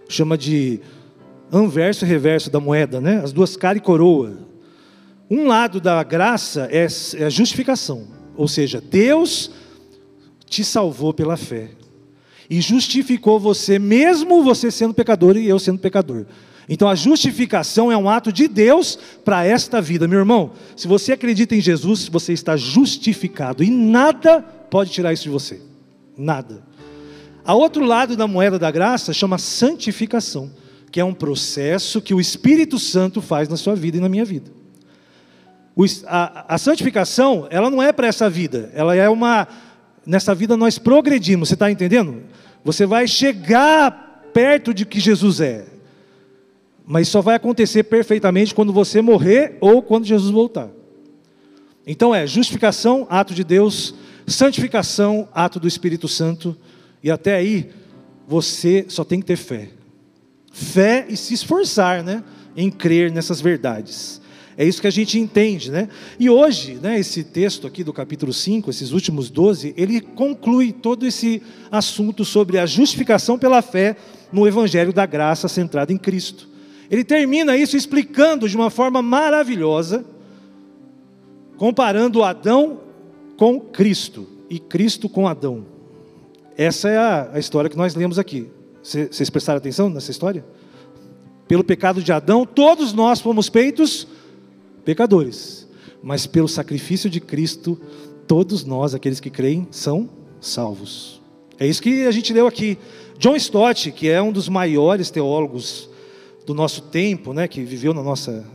Chama 0.08 0.38
de 0.38 0.80
anverso 1.52 2.06
e 2.06 2.08
reverso 2.08 2.50
da 2.50 2.58
moeda, 2.58 2.98
né? 2.98 3.20
As 3.22 3.30
duas 3.30 3.54
cara 3.58 3.76
e 3.76 3.80
coroa. 3.80 4.38
Um 5.30 5.46
lado 5.46 5.78
da 5.82 6.02
graça 6.02 6.66
é, 6.72 6.86
é 7.18 7.24
a 7.26 7.30
justificação, 7.30 8.08
ou 8.34 8.48
seja, 8.48 8.80
Deus 8.80 9.50
te 10.50 10.64
salvou 10.64 11.14
pela 11.14 11.36
fé 11.36 11.70
e 12.50 12.60
justificou 12.60 13.38
você, 13.38 13.78
mesmo 13.78 14.42
você 14.42 14.70
sendo 14.70 14.92
pecador 14.92 15.36
e 15.36 15.48
eu 15.48 15.60
sendo 15.60 15.78
pecador. 15.78 16.26
Então 16.68 16.88
a 16.88 16.96
justificação 16.96 17.90
é 17.90 17.96
um 17.96 18.10
ato 18.10 18.32
de 18.32 18.48
Deus 18.48 18.98
para 19.24 19.44
esta 19.44 19.80
vida, 19.80 20.08
meu 20.08 20.18
irmão. 20.18 20.50
Se 20.76 20.88
você 20.88 21.12
acredita 21.12 21.54
em 21.54 21.60
Jesus, 21.60 22.08
você 22.08 22.32
está 22.32 22.56
justificado 22.56 23.62
e 23.62 23.70
nada 23.70 24.42
pode 24.42 24.90
tirar 24.90 25.12
isso 25.12 25.22
de 25.22 25.30
você. 25.30 25.60
Nada. 26.18 26.62
A 27.44 27.54
outro 27.54 27.84
lado 27.84 28.16
da 28.16 28.26
moeda 28.26 28.58
da 28.58 28.70
graça 28.70 29.12
chama 29.12 29.38
santificação, 29.38 30.50
que 30.90 31.00
é 31.00 31.04
um 31.04 31.14
processo 31.14 32.02
que 32.02 32.12
o 32.12 32.20
Espírito 32.20 32.78
Santo 32.78 33.22
faz 33.22 33.48
na 33.48 33.56
sua 33.56 33.76
vida 33.76 33.96
e 33.96 34.00
na 34.00 34.08
minha 34.08 34.24
vida. 34.24 34.50
A, 36.06 36.54
a 36.54 36.58
santificação, 36.58 37.46
ela 37.50 37.70
não 37.70 37.82
é 37.82 37.92
para 37.92 38.08
essa 38.08 38.28
vida, 38.28 38.70
ela 38.74 38.94
é 38.94 39.08
uma. 39.08 39.48
Nessa 40.06 40.34
vida 40.34 40.56
nós 40.56 40.78
progredimos, 40.78 41.48
você 41.48 41.54
está 41.54 41.70
entendendo? 41.70 42.22
Você 42.64 42.86
vai 42.86 43.06
chegar 43.06 44.30
perto 44.32 44.72
de 44.72 44.84
que 44.84 45.00
Jesus 45.00 45.40
é, 45.40 45.66
mas 46.86 47.08
só 47.08 47.20
vai 47.20 47.36
acontecer 47.36 47.84
perfeitamente 47.84 48.54
quando 48.54 48.72
você 48.72 49.00
morrer 49.00 49.56
ou 49.60 49.82
quando 49.82 50.04
Jesus 50.06 50.30
voltar. 50.30 50.68
Então 51.86 52.14
é 52.14 52.26
justificação, 52.26 53.06
ato 53.08 53.34
de 53.34 53.44
Deus, 53.44 53.94
santificação, 54.26 55.28
ato 55.32 55.58
do 55.58 55.68
Espírito 55.68 56.08
Santo, 56.08 56.56
e 57.02 57.10
até 57.10 57.34
aí 57.34 57.70
você 58.26 58.84
só 58.88 59.04
tem 59.04 59.20
que 59.20 59.26
ter 59.26 59.36
fé. 59.36 59.70
Fé 60.52 61.06
e 61.08 61.16
se 61.16 61.34
esforçar, 61.34 62.02
né, 62.02 62.22
em 62.56 62.70
crer 62.70 63.10
nessas 63.10 63.40
verdades. 63.40 64.19
É 64.60 64.64
isso 64.66 64.82
que 64.82 64.86
a 64.86 64.90
gente 64.90 65.18
entende, 65.18 65.70
né? 65.70 65.88
E 66.18 66.28
hoje, 66.28 66.74
né, 66.82 67.00
esse 67.00 67.24
texto 67.24 67.66
aqui 67.66 67.82
do 67.82 67.94
capítulo 67.94 68.30
5, 68.30 68.68
esses 68.68 68.92
últimos 68.92 69.30
12, 69.30 69.72
ele 69.74 70.02
conclui 70.02 70.70
todo 70.70 71.06
esse 71.06 71.42
assunto 71.72 72.26
sobre 72.26 72.58
a 72.58 72.66
justificação 72.66 73.38
pela 73.38 73.62
fé 73.62 73.96
no 74.30 74.46
evangelho 74.46 74.92
da 74.92 75.06
graça 75.06 75.48
centrado 75.48 75.94
em 75.94 75.96
Cristo. 75.96 76.46
Ele 76.90 77.02
termina 77.02 77.56
isso 77.56 77.74
explicando 77.74 78.46
de 78.46 78.54
uma 78.54 78.68
forma 78.68 79.00
maravilhosa, 79.00 80.04
comparando 81.56 82.22
Adão 82.22 82.80
com 83.38 83.58
Cristo 83.58 84.28
e 84.50 84.58
Cristo 84.58 85.08
com 85.08 85.26
Adão. 85.26 85.64
Essa 86.54 86.90
é 86.90 86.98
a, 86.98 87.30
a 87.32 87.38
história 87.38 87.70
que 87.70 87.78
nós 87.78 87.94
lemos 87.94 88.18
aqui. 88.18 88.50
Vocês 88.82 89.30
prestaram 89.30 89.56
atenção 89.56 89.88
nessa 89.88 90.10
história? 90.10 90.44
Pelo 91.48 91.64
pecado 91.64 92.02
de 92.02 92.12
Adão, 92.12 92.44
todos 92.44 92.92
nós 92.92 93.22
fomos 93.22 93.48
feitos 93.48 94.06
pecadores. 94.84 95.68
Mas 96.02 96.26
pelo 96.26 96.48
sacrifício 96.48 97.10
de 97.10 97.20
Cristo, 97.20 97.80
todos 98.26 98.64
nós, 98.64 98.94
aqueles 98.94 99.20
que 99.20 99.30
creem, 99.30 99.66
são 99.70 100.08
salvos. 100.40 101.20
É 101.58 101.66
isso 101.66 101.82
que 101.82 102.06
a 102.06 102.10
gente 102.10 102.32
leu 102.32 102.46
aqui. 102.46 102.78
John 103.18 103.36
Stott, 103.36 103.92
que 103.92 104.08
é 104.08 104.20
um 104.22 104.32
dos 104.32 104.48
maiores 104.48 105.10
teólogos 105.10 105.90
do 106.46 106.54
nosso 106.54 106.82
tempo, 106.82 107.34
né, 107.34 107.46
que 107.46 107.62
viveu 107.62 107.92
na 107.92 108.02
nossa 108.02 108.46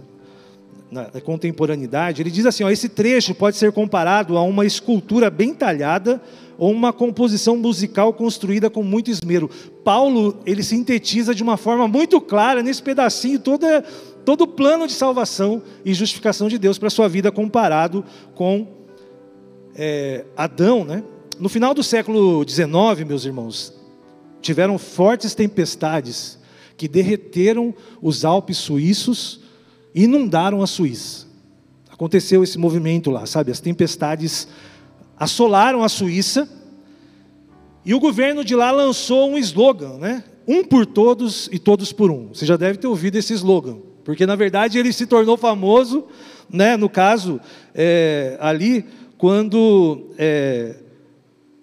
na 0.91 1.09
contemporaneidade, 1.19 2.21
ele 2.21 2.31
diz 2.31 2.45
assim: 2.45 2.63
ó, 2.63 2.69
esse 2.69 2.87
trecho 2.87 3.35
pode 3.35 3.57
ser 3.57 3.71
comparado 3.71 4.37
a 4.37 4.43
uma 4.43 4.65
escultura 4.65 5.29
bem 5.29 5.53
talhada 5.53 6.21
ou 6.57 6.71
uma 6.71 6.93
composição 6.93 7.57
musical 7.57 8.13
construída 8.13 8.69
com 8.69 8.81
muito 8.81 9.11
esmero. 9.11 9.49
Paulo 9.83 10.37
ele 10.45 10.63
sintetiza 10.63 11.35
de 11.35 11.43
uma 11.43 11.57
forma 11.57 11.87
muito 11.87 12.21
clara 12.21 12.63
nesse 12.63 12.81
pedacinho 12.81 13.39
toda, 13.39 13.83
todo 14.25 14.41
o 14.41 14.47
plano 14.47 14.87
de 14.87 14.93
salvação 14.93 15.61
e 15.85 15.93
justificação 15.93 16.49
de 16.49 16.57
Deus 16.57 16.77
para 16.77 16.87
a 16.87 16.91
sua 16.91 17.07
vida 17.07 17.31
comparado 17.31 18.03
com 18.33 18.67
é, 19.75 20.25
Adão, 20.35 20.83
né? 20.83 21.03
No 21.39 21.49
final 21.49 21.73
do 21.73 21.83
século 21.83 22.43
XIX, 22.47 23.07
meus 23.07 23.25
irmãos, 23.25 23.73
tiveram 24.41 24.77
fortes 24.77 25.35
tempestades 25.35 26.39
que 26.77 26.87
derreteram 26.87 27.73
os 28.01 28.25
Alpes 28.25 28.57
suíços 28.57 29.41
e 29.93 30.03
inundaram 30.03 30.61
a 30.61 30.67
Suíça. 30.67 31.27
Aconteceu 31.89 32.43
esse 32.43 32.57
movimento 32.57 33.11
lá, 33.11 33.25
sabe? 33.25 33.51
As 33.51 33.59
tempestades 33.59 34.47
assolaram 35.17 35.83
a 35.83 35.89
Suíça 35.89 36.49
e 37.85 37.93
o 37.93 37.99
governo 37.99 38.43
de 38.43 38.55
lá 38.55 38.71
lançou 38.71 39.29
um 39.29 39.37
slogan, 39.37 39.97
né? 39.97 40.23
Um 40.47 40.63
por 40.63 40.85
todos 40.85 41.49
e 41.51 41.59
todos 41.59 41.91
por 41.91 42.11
um. 42.11 42.29
Você 42.29 42.45
já 42.45 42.57
deve 42.57 42.77
ter 42.77 42.87
ouvido 42.87 43.15
esse 43.15 43.33
slogan, 43.33 43.77
porque 44.05 44.25
na 44.25 44.35
verdade 44.35 44.77
ele 44.77 44.93
se 44.93 45.07
tornou 45.07 45.35
famoso, 45.35 46.05
né? 46.49 46.77
No 46.77 46.87
caso 46.87 47.41
é, 47.73 48.37
ali 48.39 48.85
quando 49.17 50.11
é, 50.17 50.75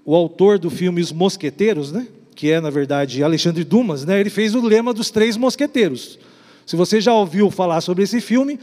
o 0.04 0.14
autor 0.14 0.58
do 0.58 0.68
filme 0.68 1.00
Os 1.00 1.12
Mosqueteiros, 1.12 1.92
né? 1.92 2.06
Que 2.34 2.50
é 2.50 2.60
na 2.60 2.68
verdade 2.68 3.22
Alexandre 3.22 3.62
Dumas, 3.62 4.04
né? 4.04 4.18
Ele 4.18 4.28
fez 4.28 4.56
o 4.56 4.60
lema 4.60 4.92
dos 4.92 5.10
três 5.10 5.36
mosqueteiros. 5.36 6.18
Se 6.66 6.74
você 6.74 7.00
já 7.00 7.14
ouviu 7.14 7.50
falar 7.50 7.80
sobre 7.80 8.02
esse 8.02 8.20
filme, 8.20 8.58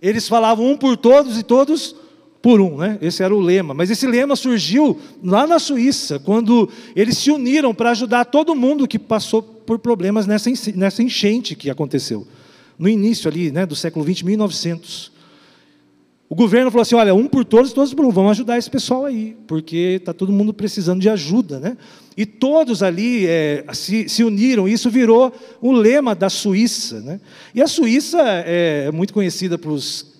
eles 0.00 0.28
falavam 0.28 0.70
um 0.70 0.76
por 0.76 0.96
todos 0.96 1.36
e 1.36 1.42
todos 1.42 1.96
por 2.40 2.60
um, 2.60 2.76
né? 2.76 2.98
Esse 3.02 3.22
era 3.22 3.34
o 3.34 3.40
lema. 3.40 3.74
Mas 3.74 3.90
esse 3.90 4.06
lema 4.06 4.36
surgiu 4.36 5.00
lá 5.24 5.46
na 5.46 5.58
Suíça, 5.58 6.20
quando 6.20 6.68
eles 6.94 7.18
se 7.18 7.30
uniram 7.30 7.74
para 7.74 7.90
ajudar 7.90 8.26
todo 8.26 8.54
mundo 8.54 8.86
que 8.86 8.98
passou 8.98 9.42
por 9.42 9.78
problemas 9.78 10.26
nessa, 10.26 10.50
nessa 10.76 11.02
enchente 11.02 11.56
que 11.56 11.70
aconteceu. 11.70 12.26
No 12.78 12.88
início 12.88 13.30
ali, 13.30 13.50
né, 13.50 13.64
do 13.66 13.76
século 13.76 14.04
20, 14.04 14.24
1900. 14.24 15.12
O 16.28 16.34
governo 16.34 16.70
falou 16.70 16.82
assim: 16.82 16.94
olha, 16.94 17.14
um 17.14 17.28
por 17.28 17.44
todos, 17.44 17.72
todos 17.72 17.94
por 17.94 18.04
um, 18.04 18.10
vamos 18.10 18.32
ajudar 18.32 18.58
esse 18.58 18.70
pessoal 18.70 19.04
aí, 19.04 19.36
porque 19.46 19.98
está 20.00 20.12
todo 20.12 20.32
mundo 20.32 20.52
precisando 20.52 21.00
de 21.00 21.08
ajuda, 21.08 21.60
né? 21.60 21.76
E 22.16 22.24
todos 22.24 22.82
ali 22.82 23.26
é, 23.26 23.64
se, 23.72 24.08
se, 24.08 24.22
uniram, 24.22 24.68
e 24.68 24.72
isso 24.72 24.88
virou 24.88 25.32
o 25.60 25.72
lema 25.72 26.14
da 26.14 26.30
Suíça. 26.30 27.00
Né? 27.00 27.20
E 27.52 27.60
a 27.60 27.66
Suíça 27.66 28.18
é, 28.22 28.84
é 28.86 28.92
muito 28.92 29.12
conhecida 29.12 29.58
pelos 29.58 30.14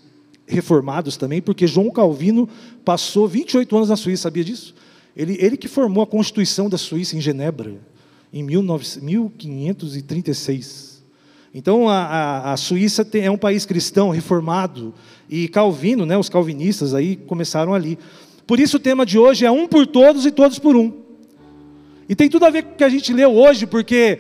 reformados 0.47 1.17
também, 1.17 1.41
porque 1.41 1.67
João 1.67 1.91
Calvino 1.91 2.49
passou 2.85 3.27
28 3.29 3.77
anos 3.77 3.89
na 3.89 3.97
Suíça, 3.97 4.25
sabia 4.25 4.45
disso? 4.45 4.75
Ele, 5.17 5.37
ele 5.41 5.57
que 5.57 5.69
formou 5.69 6.03
a 6.03 6.07
Constituição 6.07 6.69
da 6.69 6.77
Suíça 6.77 7.17
em 7.17 7.21
Genebra, 7.21 7.75
em 8.33 8.45
19, 8.45 9.01
1536. 9.01 10.94
Então, 11.55 11.89
a, 11.89 12.03
a, 12.03 12.53
a 12.53 12.57
Suíça 12.57 13.05
tem, 13.05 13.23
é 13.25 13.31
um 13.31 13.39
país 13.39 13.65
cristão, 13.65 14.11
reformado, 14.11 14.93
e 15.31 15.47
Calvino, 15.47 16.05
né, 16.05 16.19
os 16.19 16.29
calvinistas 16.29 16.93
aí 16.95 17.15
começaram 17.15 17.73
ali. 17.73 17.97
Por 18.45 18.59
isso 18.59 18.77
o 18.77 18.81
tema 18.81 19.07
de 19.07 19.19
hoje 19.19 19.47
é 19.47 19.51
um 19.51 19.69
por 19.69 19.87
todos 19.87 20.27
e 20.27 20.33
todos 20.33 20.59
por 20.59 20.77
um. 20.77 20.93
E 22.09 22.15
tem 22.15 22.29
tudo 22.29 22.45
a 22.45 22.51
ver 22.51 22.65
com 22.65 22.73
o 22.73 22.77
que 22.77 22.85
a 22.85 22.89
gente 22.89 23.13
leu 23.13 23.33
hoje, 23.35 23.67
porque 23.67 24.19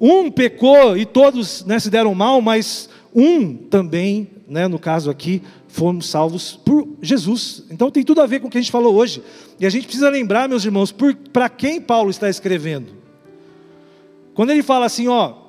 um 0.00 0.30
pecou 0.30 0.96
e 0.96 1.06
todos 1.06 1.64
né, 1.64 1.78
se 1.78 1.88
deram 1.88 2.14
mal, 2.14 2.42
mas 2.42 2.88
um 3.14 3.54
também, 3.54 4.28
né, 4.48 4.66
no 4.66 4.78
caso 4.78 5.08
aqui, 5.10 5.40
fomos 5.68 6.10
salvos 6.10 6.58
por 6.64 6.88
Jesus. 7.00 7.62
Então 7.70 7.90
tem 7.90 8.02
tudo 8.02 8.20
a 8.20 8.26
ver 8.26 8.40
com 8.40 8.48
o 8.48 8.50
que 8.50 8.58
a 8.58 8.60
gente 8.60 8.72
falou 8.72 8.94
hoje. 8.94 9.22
E 9.58 9.64
a 9.64 9.70
gente 9.70 9.84
precisa 9.84 10.10
lembrar, 10.10 10.48
meus 10.48 10.64
irmãos, 10.64 10.92
para 11.32 11.48
quem 11.48 11.80
Paulo 11.80 12.10
está 12.10 12.28
escrevendo. 12.28 12.92
Quando 14.34 14.50
ele 14.50 14.62
fala 14.62 14.86
assim, 14.86 15.06
ó, 15.06 15.43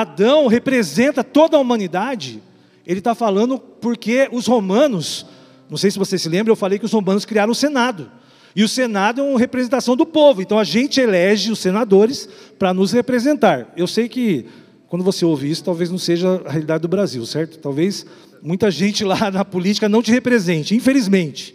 Adão 0.00 0.46
representa 0.46 1.22
toda 1.22 1.56
a 1.56 1.60
humanidade, 1.60 2.42
ele 2.86 2.98
está 2.98 3.14
falando 3.14 3.58
porque 3.58 4.28
os 4.32 4.46
romanos, 4.46 5.26
não 5.70 5.76
sei 5.76 5.90
se 5.90 5.98
você 5.98 6.18
se 6.18 6.28
lembra, 6.28 6.50
eu 6.50 6.56
falei 6.56 6.78
que 6.78 6.84
os 6.84 6.92
romanos 6.92 7.24
criaram 7.24 7.52
o 7.52 7.54
Senado. 7.54 8.10
E 8.56 8.62
o 8.62 8.68
Senado 8.68 9.20
é 9.20 9.24
uma 9.24 9.38
representação 9.38 9.96
do 9.96 10.06
povo, 10.06 10.40
então 10.40 10.58
a 10.58 10.64
gente 10.64 11.00
elege 11.00 11.50
os 11.50 11.58
senadores 11.58 12.28
para 12.58 12.72
nos 12.72 12.92
representar. 12.92 13.72
Eu 13.76 13.86
sei 13.86 14.08
que 14.08 14.46
quando 14.86 15.02
você 15.02 15.24
ouve 15.24 15.50
isso, 15.50 15.64
talvez 15.64 15.90
não 15.90 15.98
seja 15.98 16.40
a 16.44 16.50
realidade 16.50 16.82
do 16.82 16.88
Brasil, 16.88 17.26
certo? 17.26 17.58
Talvez 17.58 18.06
muita 18.40 18.70
gente 18.70 19.02
lá 19.04 19.28
na 19.32 19.44
política 19.44 19.88
não 19.88 20.02
te 20.02 20.12
represente, 20.12 20.74
infelizmente. 20.74 21.54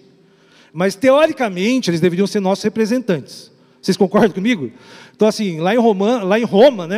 Mas 0.74 0.96
teoricamente 0.96 1.90
eles 1.90 2.02
deveriam 2.02 2.28
ser 2.28 2.42
nossos 2.42 2.64
representantes. 2.64 3.52
Vocês 3.82 3.96
concordam 3.96 4.32
comigo? 4.32 4.72
Então, 5.16 5.28
assim, 5.28 5.60
lá 5.60 5.74
em 5.74 5.78
Roma, 5.78 6.24
lá 6.24 6.40
em 6.40 6.44
Roma 6.44 6.88
né, 6.88 6.98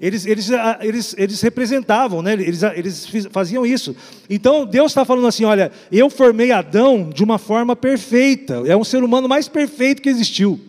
eles, 0.00 0.26
eles, 0.26 0.50
ah, 0.50 0.78
eles, 0.82 1.14
eles 1.18 1.40
representavam, 1.40 2.22
né, 2.22 2.32
eles, 2.32 2.64
ah, 2.64 2.72
eles 2.76 3.06
faziam 3.30 3.64
isso. 3.64 3.94
Então, 4.28 4.66
Deus 4.66 4.90
está 4.90 5.04
falando 5.04 5.26
assim: 5.26 5.44
olha, 5.44 5.70
eu 5.92 6.08
formei 6.08 6.50
Adão 6.50 7.10
de 7.10 7.22
uma 7.22 7.38
forma 7.38 7.74
perfeita, 7.74 8.62
é 8.66 8.76
um 8.76 8.84
ser 8.84 9.02
humano 9.02 9.28
mais 9.28 9.48
perfeito 9.48 10.02
que 10.02 10.08
existiu. 10.08 10.60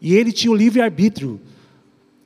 E 0.00 0.14
ele 0.14 0.32
tinha 0.32 0.50
o 0.50 0.56
livre-arbítrio 0.56 1.40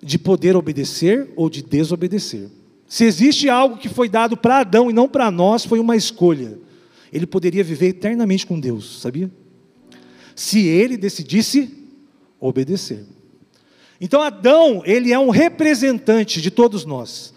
de 0.01 0.19
poder 0.19 0.55
obedecer 0.55 1.29
ou 1.35 1.51
de 1.51 1.63
desobedecer. 1.63 2.49
Se 2.87 3.05
existe 3.05 3.49
algo 3.49 3.79
que 3.79 3.89
foi 3.89 4.09
dado 4.09 4.37
para 4.37 4.59
Adão 4.59 4.89
e 4.89 4.93
não 4.93 5.09
para 5.09 5.31
nós, 5.31 5.65
foi 5.65 5.81
uma 5.81 5.97
escolha. 5.97 6.57
Ele 7.13 7.27
poderia 7.27 7.65
viver 7.65 7.89
eternamente 7.89 8.47
com 8.47 8.61
Deus, 8.61 9.01
sabia? 9.01 9.31
Se 10.37 10.67
ele 10.67 10.97
decidisse 10.97 11.84
obedecer. 12.41 13.05
Então 14.01 14.21
Adão, 14.21 14.83
ele 14.85 15.13
é 15.13 15.19
um 15.19 15.31
representante 15.31 16.41
de 16.43 16.51
todos 16.51 16.85
nós. 16.85 17.33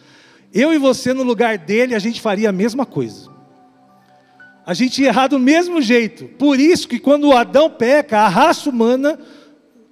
Eu 0.53 0.73
e 0.73 0.77
você, 0.77 1.13
no 1.13 1.23
lugar 1.23 1.57
dele, 1.57 1.93
a 1.93 1.99
gente 1.99 2.19
faria 2.19 2.49
a 2.49 2.53
mesma 2.53 2.85
coisa. 2.85 3.29
A 4.65 4.73
gente 4.73 5.01
ia 5.01 5.07
errar 5.07 5.27
do 5.27 5.39
mesmo 5.39 5.81
jeito. 5.81 6.25
Por 6.25 6.59
isso 6.59 6.87
que 6.87 6.99
quando 6.99 7.31
Adão 7.31 7.69
peca, 7.69 8.19
a 8.19 8.27
raça 8.27 8.69
humana 8.69 9.17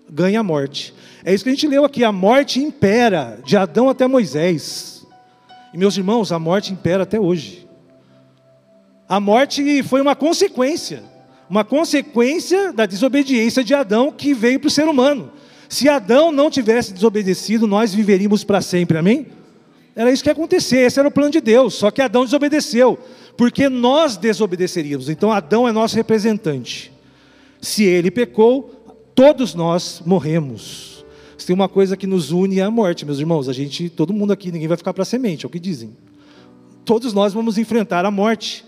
ganha 0.09 0.41
a 0.41 0.43
morte. 0.43 0.93
É 1.23 1.33
isso 1.33 1.43
que 1.43 1.49
a 1.49 1.53
gente 1.53 1.67
leu 1.67 1.85
aqui, 1.85 2.03
a 2.03 2.11
morte 2.11 2.59
impera, 2.59 3.39
de 3.45 3.55
Adão 3.55 3.89
até 3.89 4.05
Moisés. 4.05 5.05
E 5.73 5.77
meus 5.77 5.97
irmãos, 5.97 6.31
a 6.31 6.39
morte 6.39 6.73
impera 6.73 7.03
até 7.03 7.19
hoje. 7.19 7.67
A 9.07 9.19
morte 9.19 9.81
foi 9.83 10.01
uma 10.01 10.15
consequência, 10.15 11.03
uma 11.49 11.63
consequência 11.63 12.73
da 12.73 12.85
desobediência 12.85 13.63
de 13.63 13.73
Adão 13.73 14.11
que 14.11 14.33
veio 14.33 14.59
para 14.59 14.67
o 14.67 14.71
ser 14.71 14.87
humano. 14.87 15.31
Se 15.69 15.89
Adão 15.89 16.31
não 16.31 16.49
tivesse 16.49 16.93
desobedecido, 16.93 17.67
nós 17.67 17.93
viveríamos 17.93 18.43
para 18.43 18.61
sempre, 18.61 18.97
amém? 18.97 19.27
Era 19.95 20.11
isso 20.11 20.21
que 20.21 20.29
ia 20.29 20.33
acontecer, 20.33 20.79
esse 20.79 20.99
era 20.99 21.07
o 21.07 21.11
plano 21.11 21.31
de 21.31 21.39
Deus, 21.39 21.73
só 21.73 21.89
que 21.89 22.01
Adão 22.01 22.25
desobedeceu, 22.25 22.99
porque 23.37 23.69
nós 23.69 24.17
desobedeceríamos, 24.17 25.09
então 25.09 25.31
Adão 25.31 25.67
é 25.67 25.71
nosso 25.71 25.95
representante. 25.95 26.91
Se 27.61 27.83
ele 27.83 28.11
pecou, 28.11 29.03
todos 29.15 29.55
nós 29.55 30.01
morremos. 30.05 31.05
Se 31.37 31.47
tem 31.47 31.53
uma 31.53 31.69
coisa 31.69 31.95
que 31.95 32.05
nos 32.05 32.31
une 32.31 32.59
é 32.59 32.63
a 32.63 32.71
morte, 32.71 33.05
meus 33.05 33.19
irmãos, 33.19 33.47
a 33.47 33.53
gente, 33.53 33.89
todo 33.89 34.13
mundo 34.13 34.33
aqui, 34.33 34.51
ninguém 34.51 34.67
vai 34.67 34.77
ficar 34.77 34.93
para 34.93 35.05
semente, 35.05 35.45
é 35.45 35.47
o 35.47 35.49
que 35.49 35.59
dizem. 35.59 35.95
Todos 36.83 37.13
nós 37.13 37.33
vamos 37.33 37.57
enfrentar 37.57 38.05
a 38.05 38.11
morte. 38.11 38.65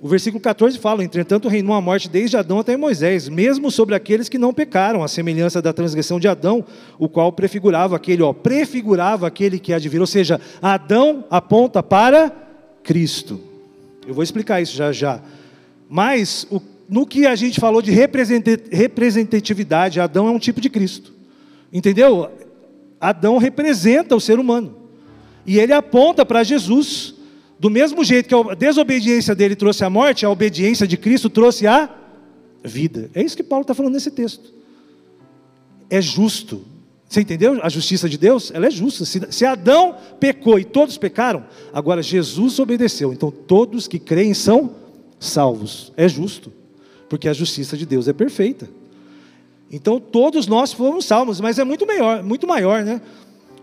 O 0.00 0.08
versículo 0.08 0.40
14 0.40 0.78
fala: 0.78 1.04
Entretanto, 1.04 1.48
reinou 1.48 1.74
a 1.74 1.80
morte 1.80 2.08
desde 2.08 2.36
Adão 2.36 2.58
até 2.58 2.76
Moisés, 2.76 3.28
mesmo 3.28 3.70
sobre 3.70 3.94
aqueles 3.94 4.28
que 4.30 4.38
não 4.38 4.54
pecaram, 4.54 5.04
a 5.04 5.08
semelhança 5.08 5.60
da 5.60 5.74
transgressão 5.74 6.18
de 6.18 6.26
Adão, 6.26 6.64
o 6.98 7.06
qual 7.08 7.30
prefigurava 7.32 7.96
aquele, 7.96 8.22
ó, 8.22 8.32
prefigurava 8.32 9.26
aquele 9.26 9.58
que 9.58 9.74
há 9.74 9.78
de 9.78 9.90
vir. 9.90 10.00
Ou 10.00 10.06
seja, 10.06 10.40
Adão 10.62 11.24
aponta 11.30 11.82
para 11.82 12.32
Cristo. 12.82 13.38
Eu 14.06 14.14
vou 14.14 14.24
explicar 14.24 14.62
isso 14.62 14.74
já 14.74 14.90
já. 14.90 15.20
Mas, 15.86 16.46
o, 16.50 16.62
no 16.88 17.06
que 17.06 17.26
a 17.26 17.36
gente 17.36 17.60
falou 17.60 17.82
de 17.82 17.90
representatividade, 17.90 20.00
Adão 20.00 20.28
é 20.28 20.30
um 20.30 20.38
tipo 20.38 20.62
de 20.62 20.70
Cristo. 20.70 21.12
Entendeu? 21.70 22.30
Adão 22.98 23.36
representa 23.36 24.16
o 24.16 24.20
ser 24.20 24.38
humano. 24.38 24.76
E 25.44 25.58
ele 25.58 25.74
aponta 25.74 26.24
para 26.24 26.42
Jesus. 26.42 27.19
Do 27.60 27.68
mesmo 27.68 28.02
jeito 28.02 28.26
que 28.26 28.34
a 28.34 28.54
desobediência 28.54 29.34
dele 29.34 29.54
trouxe 29.54 29.84
a 29.84 29.90
morte, 29.90 30.24
a 30.24 30.30
obediência 30.30 30.86
de 30.86 30.96
Cristo 30.96 31.28
trouxe 31.28 31.66
a 31.66 31.90
vida. 32.64 33.10
É 33.14 33.22
isso 33.22 33.36
que 33.36 33.42
Paulo 33.42 33.60
está 33.60 33.74
falando 33.74 33.92
nesse 33.92 34.10
texto. 34.10 34.54
É 35.90 36.00
justo. 36.00 36.64
Você 37.06 37.20
entendeu? 37.20 37.60
A 37.62 37.68
justiça 37.68 38.08
de 38.08 38.16
Deus, 38.16 38.50
ela 38.54 38.66
é 38.66 38.70
justa. 38.70 39.04
Se, 39.04 39.44
Adão 39.44 39.94
pecou 40.18 40.58
e 40.58 40.64
todos 40.64 40.96
pecaram, 40.96 41.44
agora 41.70 42.02
Jesus 42.02 42.58
obedeceu. 42.58 43.12
Então 43.12 43.30
todos 43.30 43.86
que 43.86 43.98
creem 43.98 44.32
são 44.32 44.70
salvos. 45.18 45.92
É 45.98 46.08
justo, 46.08 46.50
porque 47.10 47.28
a 47.28 47.34
justiça 47.34 47.76
de 47.76 47.84
Deus 47.84 48.08
é 48.08 48.14
perfeita. 48.14 48.70
Então 49.70 50.00
todos 50.00 50.46
nós 50.46 50.72
fomos 50.72 51.04
salvos, 51.04 51.42
mas 51.42 51.58
é 51.58 51.64
muito 51.64 51.86
maior, 51.86 52.22
muito 52.22 52.46
maior, 52.46 52.82
né? 52.82 53.02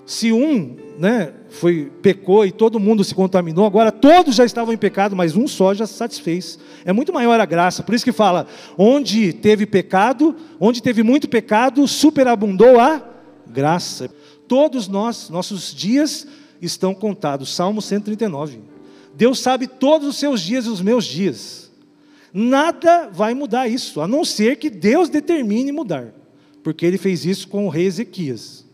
Se 0.07 0.31
um, 0.31 0.77
né, 0.97 1.33
foi 1.49 1.91
pecou 2.01 2.45
e 2.45 2.51
todo 2.51 2.79
mundo 2.79 3.03
se 3.03 3.13
contaminou, 3.13 3.65
agora 3.65 3.91
todos 3.91 4.35
já 4.35 4.45
estavam 4.45 4.73
em 4.73 4.77
pecado, 4.77 5.17
mas 5.17 5.35
um 5.35 5.49
só 5.49 5.73
já 5.73 5.85
se 5.85 5.95
satisfez. 5.95 6.57
É 6.85 6.93
muito 6.93 7.11
maior 7.11 7.37
a 7.41 7.45
graça. 7.45 7.83
Por 7.83 7.93
isso 7.93 8.05
que 8.05 8.13
fala: 8.13 8.47
onde 8.77 9.33
teve 9.33 9.65
pecado, 9.65 10.33
onde 10.61 10.81
teve 10.81 11.03
muito 11.03 11.27
pecado, 11.27 11.85
superabundou 11.89 12.79
a 12.79 13.03
graça. 13.45 14.09
Todos 14.47 14.87
nós, 14.87 15.29
nossos 15.29 15.75
dias 15.75 16.25
estão 16.61 16.95
contados. 16.95 17.53
Salmo 17.53 17.81
139. 17.81 18.61
Deus 19.13 19.39
sabe 19.39 19.67
todos 19.67 20.07
os 20.07 20.15
seus 20.15 20.39
dias 20.39 20.67
e 20.67 20.69
os 20.69 20.79
meus 20.79 21.03
dias. 21.03 21.69
Nada 22.33 23.09
vai 23.11 23.33
mudar 23.33 23.67
isso, 23.67 23.99
a 23.99 24.07
não 24.07 24.23
ser 24.23 24.55
que 24.55 24.69
Deus 24.69 25.09
determine 25.09 25.73
mudar. 25.73 26.13
Porque 26.63 26.85
ele 26.85 26.97
fez 26.97 27.25
isso 27.25 27.49
com 27.49 27.65
o 27.65 27.69
rei 27.69 27.87
Ezequias. 27.87 28.66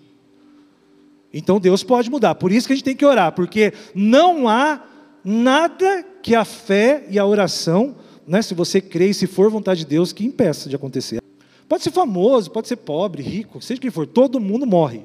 Então 1.34 1.60
Deus 1.60 1.84
pode 1.84 2.10
mudar. 2.12 2.36
Por 2.36 2.52
isso 2.52 2.68
que 2.68 2.74
a 2.74 2.76
gente 2.76 2.86
tem 2.86 2.96
que 2.96 3.06
orar, 3.06 3.32
porque 3.32 3.74
não 3.96 4.48
há 4.48 4.82
nada 5.24 6.06
que 6.22 6.36
a 6.36 6.46
fé 6.46 7.06
e 7.10 7.18
a 7.18 7.26
oração, 7.26 7.96
né, 8.28 8.42
se 8.42 8.54
você 8.54 8.80
crê 8.80 9.10
e 9.10 9.14
se 9.14 9.26
for 9.26 9.50
vontade 9.50 9.80
de 9.80 9.88
Deus, 9.88 10.14
que 10.14 10.26
impeça 10.26 10.70
de 10.70 10.76
acontecer. 10.76 11.22
Pode 11.68 11.84
ser 11.84 11.92
famoso, 11.92 12.52
pode 12.52 12.68
ser 12.68 12.76
pobre, 12.76 13.24
rico, 13.24 13.62
seja 13.62 13.82
quem 13.82 13.90
for, 13.90 14.06
todo 14.06 14.40
mundo 14.40 14.66
morre. 14.66 15.02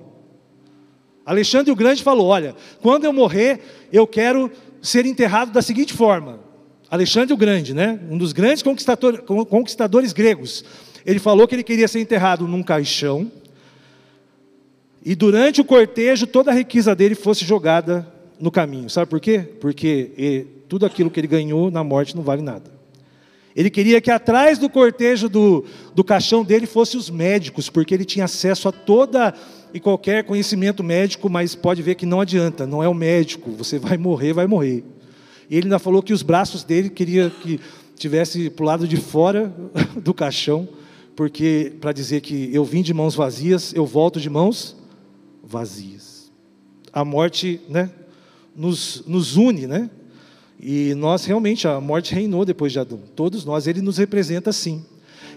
Alexandre 1.24 1.72
o 1.72 1.76
Grande 1.76 2.02
falou: 2.02 2.26
Olha, 2.26 2.54
quando 2.80 3.04
eu 3.04 3.12
morrer, 3.12 3.60
eu 3.92 4.06
quero 4.06 4.50
ser 4.82 5.06
enterrado 5.06 5.52
da 5.52 5.62
seguinte 5.62 5.92
forma. 5.92 6.40
Alexandre 6.90 7.34
o 7.34 7.36
Grande, 7.36 7.74
né? 7.74 8.00
um 8.10 8.16
dos 8.16 8.32
grandes 8.32 8.62
conquistador, 8.62 9.22
conquistadores 9.22 10.14
gregos, 10.14 10.64
ele 11.04 11.18
falou 11.18 11.46
que 11.46 11.54
ele 11.54 11.62
queria 11.62 11.86
ser 11.86 12.00
enterrado 12.00 12.48
num 12.48 12.62
caixão, 12.62 13.30
e 15.08 15.14
durante 15.14 15.58
o 15.58 15.64
cortejo 15.64 16.26
toda 16.26 16.50
a 16.50 16.54
riqueza 16.54 16.94
dele 16.94 17.14
fosse 17.14 17.42
jogada 17.42 18.06
no 18.38 18.50
caminho. 18.50 18.90
Sabe 18.90 19.08
por 19.08 19.18
quê? 19.18 19.38
Porque 19.58 20.46
tudo 20.68 20.84
aquilo 20.84 21.10
que 21.10 21.18
ele 21.18 21.26
ganhou 21.26 21.70
na 21.70 21.82
morte 21.82 22.14
não 22.14 22.22
vale 22.22 22.42
nada. 22.42 22.70
Ele 23.56 23.70
queria 23.70 24.02
que 24.02 24.10
atrás 24.10 24.58
do 24.58 24.68
cortejo 24.68 25.26
do, 25.26 25.64
do 25.94 26.04
caixão 26.04 26.44
dele 26.44 26.66
fossem 26.66 27.00
os 27.00 27.08
médicos, 27.08 27.70
porque 27.70 27.94
ele 27.94 28.04
tinha 28.04 28.26
acesso 28.26 28.68
a 28.68 28.72
toda 28.72 29.32
e 29.72 29.80
qualquer 29.80 30.24
conhecimento 30.24 30.84
médico, 30.84 31.30
mas 31.30 31.54
pode 31.54 31.80
ver 31.80 31.94
que 31.94 32.04
não 32.04 32.20
adianta, 32.20 32.66
não 32.66 32.82
é 32.82 32.88
o 32.88 32.92
médico, 32.92 33.50
você 33.52 33.78
vai 33.78 33.96
morrer, 33.96 34.34
vai 34.34 34.46
morrer. 34.46 34.84
E 35.48 35.56
ele 35.56 35.68
ainda 35.68 35.78
falou 35.78 36.02
que 36.02 36.12
os 36.12 36.22
braços 36.22 36.64
dele 36.64 36.90
queria 36.90 37.30
que 37.30 37.58
tivesse 37.96 38.50
para 38.50 38.66
lado 38.66 38.86
de 38.86 38.98
fora 38.98 39.50
do 39.96 40.12
caixão, 40.12 40.68
porque 41.16 41.72
para 41.80 41.92
dizer 41.92 42.20
que 42.20 42.50
eu 42.52 42.62
vim 42.62 42.82
de 42.82 42.92
mãos 42.92 43.14
vazias, 43.14 43.72
eu 43.72 43.86
volto 43.86 44.20
de 44.20 44.28
mãos 44.28 44.76
vazias. 45.48 46.30
A 46.92 47.04
morte, 47.04 47.60
né, 47.68 47.90
nos, 48.54 49.02
nos 49.06 49.36
une, 49.36 49.66
né? 49.66 49.90
E 50.60 50.94
nós 50.94 51.24
realmente, 51.24 51.66
a 51.66 51.80
morte 51.80 52.14
reinou 52.14 52.44
depois 52.44 52.72
de 52.72 52.78
Adão. 52.78 53.00
Todos 53.16 53.44
nós, 53.44 53.66
ele 53.66 53.80
nos 53.80 53.96
representa 53.96 54.50
assim. 54.50 54.84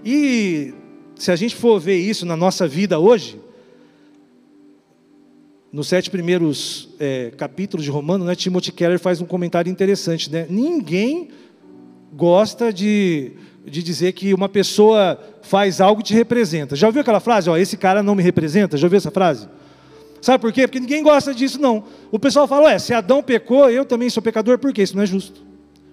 E 0.03 0.73
se 1.15 1.31
a 1.31 1.35
gente 1.35 1.55
for 1.55 1.79
ver 1.79 1.97
isso 1.97 2.25
na 2.25 2.35
nossa 2.35 2.67
vida 2.67 2.99
hoje, 2.99 3.39
nos 5.71 5.87
sete 5.87 6.09
primeiros 6.09 6.89
é, 6.99 7.31
capítulos 7.37 7.85
de 7.85 7.91
Romano, 7.91 8.25
né, 8.25 8.35
Timothy 8.35 8.71
Keller 8.71 8.99
faz 8.99 9.21
um 9.21 9.25
comentário 9.25 9.71
interessante. 9.71 10.29
Né? 10.31 10.47
Ninguém 10.49 11.29
gosta 12.11 12.73
de, 12.73 13.33
de 13.65 13.81
dizer 13.81 14.11
que 14.13 14.33
uma 14.33 14.49
pessoa 14.49 15.19
faz 15.43 15.79
algo 15.79 16.01
e 16.01 16.03
te 16.03 16.13
representa. 16.13 16.75
Já 16.75 16.87
ouviu 16.87 17.01
aquela 17.01 17.19
frase? 17.19 17.49
Ó, 17.49 17.55
esse 17.55 17.77
cara 17.77 18.01
não 18.01 18.15
me 18.15 18.23
representa? 18.23 18.75
Já 18.75 18.87
ouviu 18.87 18.97
essa 18.97 19.11
frase? 19.11 19.47
Sabe 20.21 20.39
por 20.39 20.53
quê? 20.53 20.67
Porque 20.67 20.79
ninguém 20.79 21.01
gosta 21.01 21.33
disso, 21.33 21.59
não. 21.59 21.83
O 22.11 22.19
pessoal 22.19 22.47
fala, 22.47 22.65
ué, 22.65 22.77
se 22.79 22.93
Adão 22.93 23.23
pecou, 23.23 23.69
eu 23.69 23.83
também 23.83 24.09
sou 24.09 24.21
pecador, 24.21 24.59
por 24.59 24.71
quê? 24.71 24.83
Isso 24.83 24.95
não 24.95 25.03
é 25.03 25.05
justo. 25.05 25.41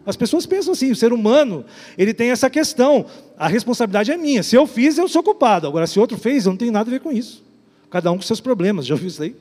As 0.04 0.16
pessoas 0.16 0.46
pensam 0.46 0.72
assim, 0.72 0.90
o 0.90 0.96
ser 0.96 1.12
humano, 1.12 1.64
ele 1.96 2.14
tem 2.14 2.30
essa 2.30 2.48
questão, 2.48 3.04
a 3.36 3.46
responsabilidade 3.46 4.10
é 4.10 4.16
minha, 4.16 4.42
se 4.42 4.56
eu 4.56 4.66
fiz, 4.66 4.96
eu 4.96 5.06
sou 5.06 5.22
culpado, 5.22 5.66
agora 5.66 5.86
se 5.86 6.00
outro 6.00 6.16
fez, 6.16 6.46
eu 6.46 6.52
não 6.52 6.56
tenho 6.56 6.72
nada 6.72 6.88
a 6.88 6.92
ver 6.92 7.00
com 7.00 7.12
isso. 7.12 7.44
Cada 7.90 8.10
um 8.10 8.16
com 8.16 8.22
seus 8.22 8.40
problemas, 8.40 8.86
já 8.86 8.94
ouviu 8.94 9.08
isso 9.08 9.22
aí? 9.22 9.36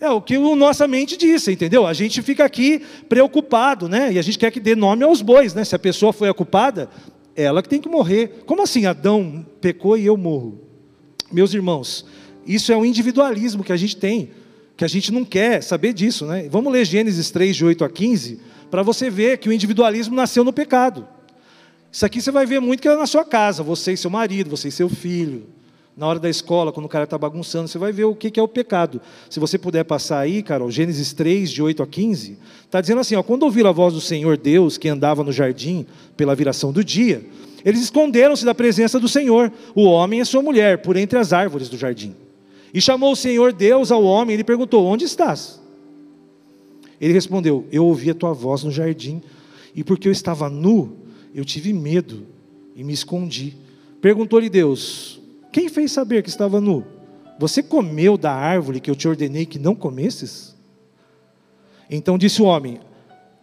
É 0.00 0.08
o 0.10 0.22
que 0.22 0.36
a 0.36 0.56
nossa 0.56 0.86
mente 0.86 1.16
disse, 1.16 1.50
entendeu? 1.50 1.86
A 1.86 1.92
gente 1.92 2.22
fica 2.22 2.44
aqui 2.44 2.82
preocupado, 3.08 3.88
né? 3.88 4.12
E 4.12 4.18
a 4.18 4.22
gente 4.22 4.38
quer 4.38 4.52
que 4.52 4.60
dê 4.60 4.76
nome 4.76 5.02
aos 5.02 5.22
bois, 5.22 5.54
né? 5.54 5.64
Se 5.64 5.74
a 5.74 5.78
pessoa 5.78 6.12
foi 6.12 6.28
a 6.28 6.34
culpada, 6.34 6.88
ela 7.34 7.60
que 7.60 7.68
tem 7.68 7.80
que 7.80 7.88
morrer. 7.88 8.44
Como 8.46 8.62
assim 8.62 8.86
Adão 8.86 9.44
pecou 9.60 9.98
e 9.98 10.06
eu 10.06 10.16
morro? 10.16 10.60
Meus 11.32 11.52
irmãos, 11.52 12.06
isso 12.48 12.72
é 12.72 12.76
um 12.76 12.84
individualismo 12.84 13.62
que 13.62 13.72
a 13.72 13.76
gente 13.76 13.94
tem, 13.94 14.30
que 14.74 14.82
a 14.82 14.88
gente 14.88 15.12
não 15.12 15.22
quer 15.22 15.62
saber 15.62 15.92
disso. 15.92 16.24
Né? 16.24 16.48
Vamos 16.50 16.72
ler 16.72 16.86
Gênesis 16.86 17.30
3, 17.30 17.54
de 17.54 17.64
8 17.64 17.84
a 17.84 17.90
15, 17.90 18.40
para 18.70 18.82
você 18.82 19.10
ver 19.10 19.36
que 19.36 19.50
o 19.50 19.52
individualismo 19.52 20.16
nasceu 20.16 20.42
no 20.42 20.52
pecado. 20.52 21.06
Isso 21.92 22.06
aqui 22.06 22.22
você 22.22 22.30
vai 22.30 22.46
ver 22.46 22.58
muito 22.58 22.80
que 22.80 22.88
é 22.88 22.96
na 22.96 23.06
sua 23.06 23.24
casa, 23.24 23.62
você 23.62 23.92
e 23.92 23.96
seu 23.98 24.10
marido, 24.10 24.48
você 24.48 24.68
e 24.68 24.72
seu 24.72 24.88
filho. 24.88 25.46
Na 25.94 26.06
hora 26.06 26.18
da 26.18 26.30
escola, 26.30 26.72
quando 26.72 26.86
o 26.86 26.88
cara 26.88 27.04
está 27.04 27.18
bagunçando, 27.18 27.68
você 27.68 27.76
vai 27.76 27.92
ver 27.92 28.04
o 28.04 28.14
que 28.14 28.38
é 28.38 28.42
o 28.42 28.48
pecado. 28.48 29.00
Se 29.28 29.40
você 29.40 29.58
puder 29.58 29.84
passar 29.84 30.20
aí, 30.20 30.42
Carol, 30.42 30.70
Gênesis 30.70 31.12
3, 31.12 31.50
de 31.50 31.60
8 31.60 31.82
a 31.82 31.86
15, 31.86 32.38
está 32.64 32.80
dizendo 32.80 33.00
assim: 33.00 33.16
ó, 33.16 33.22
quando 33.22 33.42
ouviram 33.42 33.68
a 33.68 33.72
voz 33.72 33.92
do 33.92 34.00
Senhor 34.00 34.36
Deus 34.38 34.78
que 34.78 34.88
andava 34.88 35.24
no 35.24 35.32
jardim 35.32 35.84
pela 36.16 36.36
viração 36.36 36.72
do 36.72 36.84
dia, 36.84 37.26
eles 37.64 37.82
esconderam-se 37.82 38.44
da 38.44 38.54
presença 38.54 39.00
do 39.00 39.08
Senhor, 39.08 39.52
o 39.74 39.82
homem 39.82 40.20
e 40.20 40.24
sua 40.24 40.40
mulher, 40.40 40.78
por 40.78 40.96
entre 40.96 41.18
as 41.18 41.32
árvores 41.32 41.68
do 41.68 41.76
jardim. 41.76 42.14
E 42.72 42.80
chamou 42.80 43.12
o 43.12 43.16
Senhor 43.16 43.52
Deus 43.52 43.90
ao 43.90 44.02
homem 44.04 44.34
e 44.34 44.36
lhe 44.38 44.44
perguntou: 44.44 44.84
Onde 44.84 45.04
estás? 45.04 45.60
Ele 47.00 47.12
respondeu: 47.12 47.66
Eu 47.70 47.86
ouvi 47.86 48.10
a 48.10 48.14
tua 48.14 48.32
voz 48.32 48.62
no 48.62 48.70
jardim, 48.70 49.22
e 49.74 49.82
porque 49.82 50.08
eu 50.08 50.12
estava 50.12 50.48
nu, 50.48 50.96
eu 51.34 51.44
tive 51.44 51.72
medo 51.72 52.26
e 52.74 52.84
me 52.84 52.92
escondi. 52.92 53.56
Perguntou-lhe 54.00 54.48
Deus: 54.48 55.20
Quem 55.52 55.68
fez 55.68 55.92
saber 55.92 56.22
que 56.22 56.28
estava 56.28 56.60
nu? 56.60 56.84
Você 57.38 57.62
comeu 57.62 58.18
da 58.18 58.32
árvore 58.32 58.80
que 58.80 58.90
eu 58.90 58.96
te 58.96 59.06
ordenei 59.06 59.46
que 59.46 59.58
não 59.58 59.74
comesses? 59.74 60.56
Então 61.88 62.18
disse 62.18 62.42
o 62.42 62.46
homem: 62.46 62.80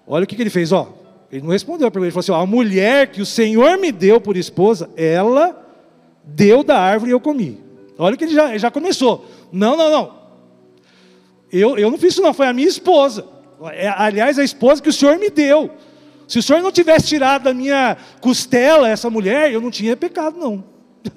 Olha 0.06 0.24
o 0.24 0.28
que, 0.28 0.36
que 0.36 0.42
ele 0.42 0.50
fez, 0.50 0.72
ó. 0.72 0.94
Ele 1.32 1.42
não 1.42 1.52
respondeu 1.52 1.88
a 1.88 1.92
pergunta, 1.92 2.08
ele 2.08 2.12
falou 2.12 2.22
assim: 2.22 2.32
ó, 2.32 2.44
A 2.44 2.46
mulher 2.46 3.12
que 3.12 3.22
o 3.22 3.26
Senhor 3.26 3.78
me 3.78 3.92
deu 3.92 4.22
por 4.22 4.38
esposa, 4.38 4.90
ela 4.96 5.62
deu 6.24 6.64
da 6.64 6.80
árvore 6.80 7.12
e 7.12 7.14
eu 7.14 7.20
comi. 7.20 7.64
Olha 7.98 8.18
que 8.18 8.24
ele 8.24 8.34
já, 8.34 8.58
já 8.58 8.72
começou. 8.72 9.26
Não, 9.52 9.78
não, 9.78 9.90
não. 9.90 10.14
Eu, 11.52 11.78
eu 11.78 11.90
não 11.90 11.98
fiz 11.98 12.14
isso, 12.14 12.22
não. 12.22 12.34
Foi 12.34 12.48
a 12.48 12.54
minha 12.54 12.68
esposa. 12.68 13.26
É, 13.72 13.88
aliás, 13.88 14.38
a 14.38 14.44
esposa 14.44 14.82
que 14.82 14.90
o 14.90 14.94
Senhor 14.94 15.18
me 15.18 15.30
deu. 15.30 15.70
Se 16.28 16.40
o 16.40 16.44
Senhor 16.44 16.62
não 16.62 16.72
tivesse 16.72 17.08
tirado 17.08 17.44
da 17.44 17.54
minha 17.54 17.98
costela 18.20 18.90
essa 18.90 19.10
mulher, 19.10 19.52
eu 19.52 19.62
não 19.62 19.70
tinha 19.70 19.96
pecado, 19.96 20.38
não. 20.38 20.64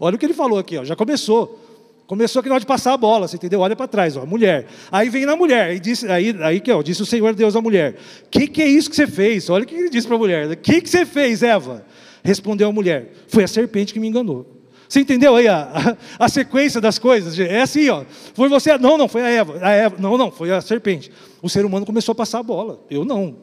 Olha 0.00 0.16
o 0.16 0.18
que 0.18 0.26
ele 0.26 0.34
falou 0.34 0.58
aqui, 0.58 0.78
ó, 0.78 0.84
já 0.84 0.96
começou. 0.96 1.60
Começou 2.06 2.40
aqui 2.40 2.48
na 2.48 2.56
hora 2.56 2.60
de 2.60 2.66
passar 2.66 2.92
a 2.92 2.96
bola, 2.98 3.26
você 3.26 3.36
entendeu? 3.36 3.60
Olha 3.60 3.74
para 3.74 3.88
trás, 3.88 4.14
ó, 4.16 4.26
mulher. 4.26 4.66
Aí 4.92 5.08
vem 5.08 5.24
na 5.24 5.34
mulher, 5.36 5.70
aí, 5.70 5.80
disse, 5.80 6.06
aí, 6.10 6.36
aí 6.42 6.60
que, 6.60 6.70
ó, 6.70 6.82
disse 6.82 7.00
o 7.00 7.06
Senhor 7.06 7.34
Deus 7.34 7.56
à 7.56 7.62
mulher: 7.62 7.96
que, 8.30 8.46
que 8.46 8.60
é 8.60 8.66
isso 8.66 8.90
que 8.90 8.96
você 8.96 9.06
fez? 9.06 9.48
Olha 9.48 9.64
o 9.64 9.66
que 9.66 9.74
ele 9.74 9.88
disse 9.88 10.06
para 10.06 10.16
a 10.16 10.18
mulher: 10.18 10.50
O 10.50 10.56
que, 10.56 10.82
que 10.82 10.88
você 10.88 11.06
fez, 11.06 11.42
Eva? 11.42 11.84
Respondeu 12.22 12.68
a 12.68 12.72
mulher: 12.72 13.10
Foi 13.28 13.44
a 13.44 13.48
serpente 13.48 13.94
que 13.94 14.00
me 14.00 14.08
enganou. 14.08 14.53
Você 14.88 15.00
entendeu 15.00 15.34
aí 15.36 15.48
a, 15.48 15.96
a, 16.18 16.24
a, 16.26 16.28
sequência 16.28 16.80
das 16.80 16.98
coisas? 16.98 17.38
É 17.38 17.62
assim, 17.62 17.88
ó. 17.88 18.04
Foi 18.34 18.48
você. 18.48 18.76
Não, 18.78 18.98
não, 18.98 19.08
foi 19.08 19.22
a 19.22 19.28
Eva. 19.28 19.58
a 19.60 19.70
Eva. 19.70 19.96
Não, 19.98 20.16
não, 20.16 20.30
foi 20.30 20.52
a 20.52 20.60
serpente. 20.60 21.10
O 21.42 21.48
ser 21.48 21.64
humano 21.64 21.86
começou 21.86 22.12
a 22.12 22.14
passar 22.14 22.40
a 22.40 22.42
bola. 22.42 22.80
Eu 22.90 23.04
não. 23.04 23.36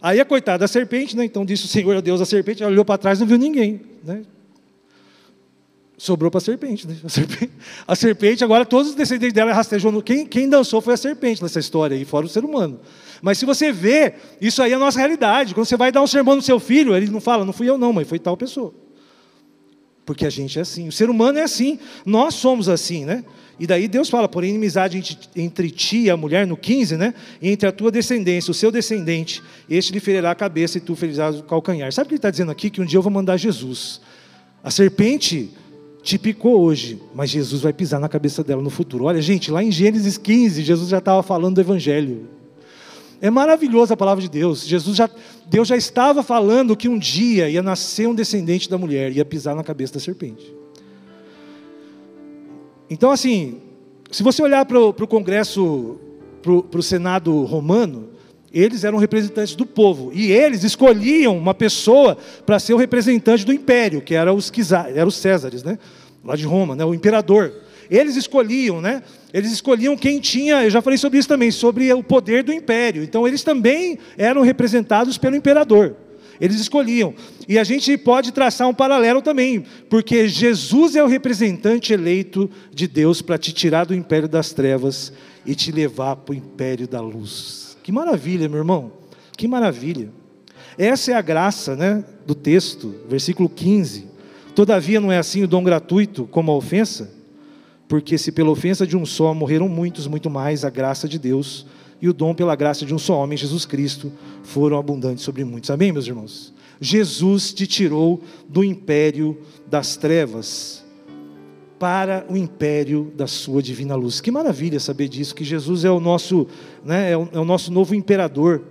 Aí 0.00 0.20
a 0.20 0.24
coitada 0.24 0.58
da 0.58 0.68
serpente, 0.68 1.16
né? 1.16 1.24
Então 1.24 1.44
disse 1.44 1.64
o 1.64 1.68
Senhor 1.68 1.96
a 1.96 2.00
Deus 2.00 2.20
a 2.20 2.24
serpente, 2.26 2.62
ela 2.62 2.70
olhou 2.70 2.84
para 2.84 2.98
trás 2.98 3.18
e 3.18 3.20
não 3.20 3.28
viu 3.28 3.38
ninguém. 3.38 3.80
Né? 4.04 4.22
Sobrou 5.98 6.30
para 6.30 6.38
a 6.38 6.40
serpente, 6.42 6.86
né? 6.86 6.96
A 7.02 7.08
serpente, 7.08 7.52
a 7.88 7.96
serpente, 7.96 8.44
agora 8.44 8.66
todos 8.66 8.90
os 8.90 8.94
descendentes 8.94 9.32
dela 9.32 9.52
rastejou. 9.52 10.02
Quem, 10.02 10.26
quem 10.26 10.48
dançou 10.48 10.80
foi 10.80 10.94
a 10.94 10.96
serpente 10.96 11.42
nessa 11.42 11.58
história 11.58 11.96
aí, 11.96 12.04
fora 12.04 12.26
o 12.26 12.28
ser 12.28 12.44
humano. 12.44 12.78
Mas 13.22 13.38
se 13.38 13.46
você 13.46 13.72
vê, 13.72 14.14
isso 14.40 14.62
aí 14.62 14.72
é 14.72 14.74
a 14.74 14.78
nossa 14.78 14.98
realidade. 14.98 15.54
Quando 15.54 15.66
você 15.66 15.76
vai 15.76 15.90
dar 15.90 16.02
um 16.02 16.06
sermão 16.06 16.36
no 16.36 16.42
seu 16.42 16.60
filho, 16.60 16.94
ele 16.94 17.08
não 17.08 17.20
fala, 17.20 17.44
não 17.44 17.52
fui 17.52 17.68
eu 17.68 17.78
não, 17.78 17.92
mãe, 17.92 18.04
foi 18.04 18.18
tal 18.18 18.36
pessoa. 18.36 18.74
Porque 20.06 20.24
a 20.24 20.30
gente 20.30 20.56
é 20.58 20.62
assim, 20.62 20.86
o 20.86 20.92
ser 20.92 21.10
humano 21.10 21.38
é 21.38 21.42
assim, 21.42 21.80
nós 22.06 22.34
somos 22.34 22.68
assim, 22.68 23.04
né? 23.04 23.24
E 23.58 23.66
daí 23.66 23.88
Deus 23.88 24.08
fala, 24.08 24.28
por 24.28 24.44
inimizade 24.44 25.18
entre 25.34 25.70
ti 25.70 26.02
e 26.02 26.10
a 26.10 26.16
mulher, 26.16 26.46
no 26.46 26.56
15, 26.56 26.96
né? 26.96 27.12
E 27.42 27.48
entre 27.50 27.68
a 27.68 27.72
tua 27.72 27.90
descendência, 27.90 28.50
o 28.50 28.54
seu 28.54 28.70
descendente, 28.70 29.42
este 29.68 29.92
lhe 29.92 29.98
ferirá 29.98 30.30
a 30.30 30.34
cabeça 30.34 30.78
e 30.78 30.80
tu 30.80 30.94
ferirás 30.94 31.40
o 31.40 31.42
calcanhar. 31.42 31.92
Sabe 31.92 32.06
o 32.06 32.08
que 32.08 32.14
ele 32.14 32.18
está 32.18 32.30
dizendo 32.30 32.52
aqui? 32.52 32.70
Que 32.70 32.80
um 32.80 32.84
dia 32.84 32.98
eu 32.98 33.02
vou 33.02 33.10
mandar 33.10 33.36
Jesus. 33.36 34.00
A 34.62 34.70
serpente 34.70 35.50
te 36.02 36.18
picou 36.18 36.60
hoje, 36.60 37.02
mas 37.12 37.30
Jesus 37.30 37.62
vai 37.62 37.72
pisar 37.72 37.98
na 37.98 38.08
cabeça 38.08 38.44
dela 38.44 38.62
no 38.62 38.70
futuro. 38.70 39.04
Olha, 39.04 39.20
gente, 39.20 39.50
lá 39.50 39.60
em 39.60 39.72
Gênesis 39.72 40.16
15, 40.16 40.62
Jesus 40.62 40.88
já 40.88 40.98
estava 40.98 41.20
falando 41.22 41.56
do 41.56 41.60
Evangelho. 41.60 42.28
É 43.20 43.30
maravilhosa 43.30 43.94
a 43.94 43.96
palavra 43.96 44.22
de 44.22 44.28
Deus. 44.28 44.66
Jesus 44.66 44.96
já, 44.96 45.08
Deus 45.46 45.68
já 45.68 45.76
estava 45.76 46.22
falando 46.22 46.76
que 46.76 46.88
um 46.88 46.98
dia 46.98 47.48
ia 47.48 47.62
nascer 47.62 48.06
um 48.06 48.14
descendente 48.14 48.68
da 48.68 48.76
mulher, 48.76 49.12
ia 49.12 49.24
pisar 49.24 49.54
na 49.54 49.64
cabeça 49.64 49.94
da 49.94 50.00
serpente. 50.00 50.54
Então, 52.88 53.10
assim, 53.10 53.60
se 54.10 54.22
você 54.22 54.42
olhar 54.42 54.64
para 54.64 54.78
o 54.78 55.06
Congresso, 55.06 55.98
para 56.42 56.78
o 56.78 56.82
Senado 56.82 57.42
romano, 57.44 58.10
eles 58.52 58.84
eram 58.84 58.98
representantes 58.98 59.54
do 59.54 59.66
povo 59.66 60.10
e 60.14 60.30
eles 60.30 60.62
escolhiam 60.62 61.36
uma 61.36 61.52
pessoa 61.52 62.16
para 62.44 62.58
ser 62.58 62.74
o 62.74 62.76
representante 62.76 63.44
do 63.44 63.52
império, 63.52 64.00
que 64.00 64.14
era 64.14 64.32
os, 64.32 64.52
eram 64.94 65.08
os 65.08 65.16
Césares, 65.16 65.62
né? 65.62 65.78
lá 66.24 66.36
de 66.36 66.44
Roma, 66.44 66.74
né? 66.74 66.84
o 66.84 66.94
imperador. 66.94 67.52
Eles 67.90 68.16
escolhiam, 68.16 68.80
né? 68.80 69.02
Eles 69.32 69.52
escolhiam 69.52 69.96
quem 69.96 70.20
tinha, 70.20 70.64
eu 70.64 70.70
já 70.70 70.80
falei 70.80 70.98
sobre 70.98 71.18
isso 71.18 71.28
também, 71.28 71.50
sobre 71.50 71.92
o 71.92 72.02
poder 72.02 72.42
do 72.42 72.52
império. 72.52 73.02
Então 73.02 73.26
eles 73.26 73.42
também 73.42 73.98
eram 74.16 74.42
representados 74.42 75.18
pelo 75.18 75.36
imperador. 75.36 75.96
Eles 76.40 76.60
escolhiam. 76.60 77.14
E 77.48 77.58
a 77.58 77.64
gente 77.64 77.96
pode 77.96 78.32
traçar 78.32 78.68
um 78.68 78.74
paralelo 78.74 79.22
também, 79.22 79.64
porque 79.88 80.28
Jesus 80.28 80.96
é 80.96 81.02
o 81.02 81.06
representante 81.06 81.92
eleito 81.92 82.50
de 82.72 82.86
Deus 82.86 83.22
para 83.22 83.38
te 83.38 83.52
tirar 83.52 83.86
do 83.86 83.94
império 83.94 84.28
das 84.28 84.52
trevas 84.52 85.12
e 85.44 85.54
te 85.54 85.70
levar 85.72 86.16
para 86.16 86.32
o 86.32 86.36
império 86.36 86.86
da 86.86 87.00
luz. 87.00 87.76
Que 87.82 87.92
maravilha, 87.92 88.48
meu 88.48 88.58
irmão. 88.58 88.92
Que 89.36 89.46
maravilha. 89.46 90.10
Essa 90.76 91.12
é 91.12 91.14
a 91.14 91.22
graça, 91.22 91.74
né, 91.74 92.04
do 92.26 92.34
texto, 92.34 92.94
versículo 93.08 93.48
15. 93.48 94.06
Todavia 94.54 95.00
não 95.00 95.12
é 95.12 95.18
assim 95.18 95.42
o 95.42 95.48
dom 95.48 95.62
gratuito 95.62 96.26
como 96.26 96.50
a 96.50 96.56
ofensa? 96.56 97.15
Porque 97.88 98.18
se 98.18 98.32
pela 98.32 98.50
ofensa 98.50 98.86
de 98.86 98.96
um 98.96 99.06
só 99.06 99.32
morreram 99.32 99.68
muitos, 99.68 100.06
muito 100.06 100.28
mais 100.28 100.64
a 100.64 100.70
graça 100.70 101.08
de 101.08 101.18
Deus 101.18 101.66
e 102.00 102.08
o 102.08 102.12
dom 102.12 102.34
pela 102.34 102.54
graça 102.54 102.84
de 102.84 102.94
um 102.94 102.98
só 102.98 103.18
homem, 103.22 103.38
Jesus 103.38 103.64
Cristo, 103.64 104.12
foram 104.42 104.78
abundantes 104.78 105.24
sobre 105.24 105.44
muitos. 105.44 105.70
Amém, 105.70 105.92
meus 105.92 106.06
irmãos? 106.06 106.52
Jesus 106.80 107.54
te 107.54 107.66
tirou 107.66 108.20
do 108.48 108.62
império 108.62 109.38
das 109.66 109.96
trevas 109.96 110.84
para 111.78 112.26
o 112.28 112.36
império 112.36 113.12
da 113.14 113.26
sua 113.26 113.62
divina 113.62 113.94
luz. 113.94 114.20
Que 114.20 114.30
maravilha 114.30 114.80
saber 114.80 115.08
disso, 115.08 115.34
que 115.34 115.44
Jesus 115.44 115.84
é 115.84 115.90
o 115.90 116.00
nosso, 116.00 116.46
né, 116.84 117.12
é 117.12 117.16
o, 117.16 117.28
é 117.32 117.38
o 117.38 117.44
nosso 117.44 117.72
novo 117.72 117.94
imperador. 117.94 118.62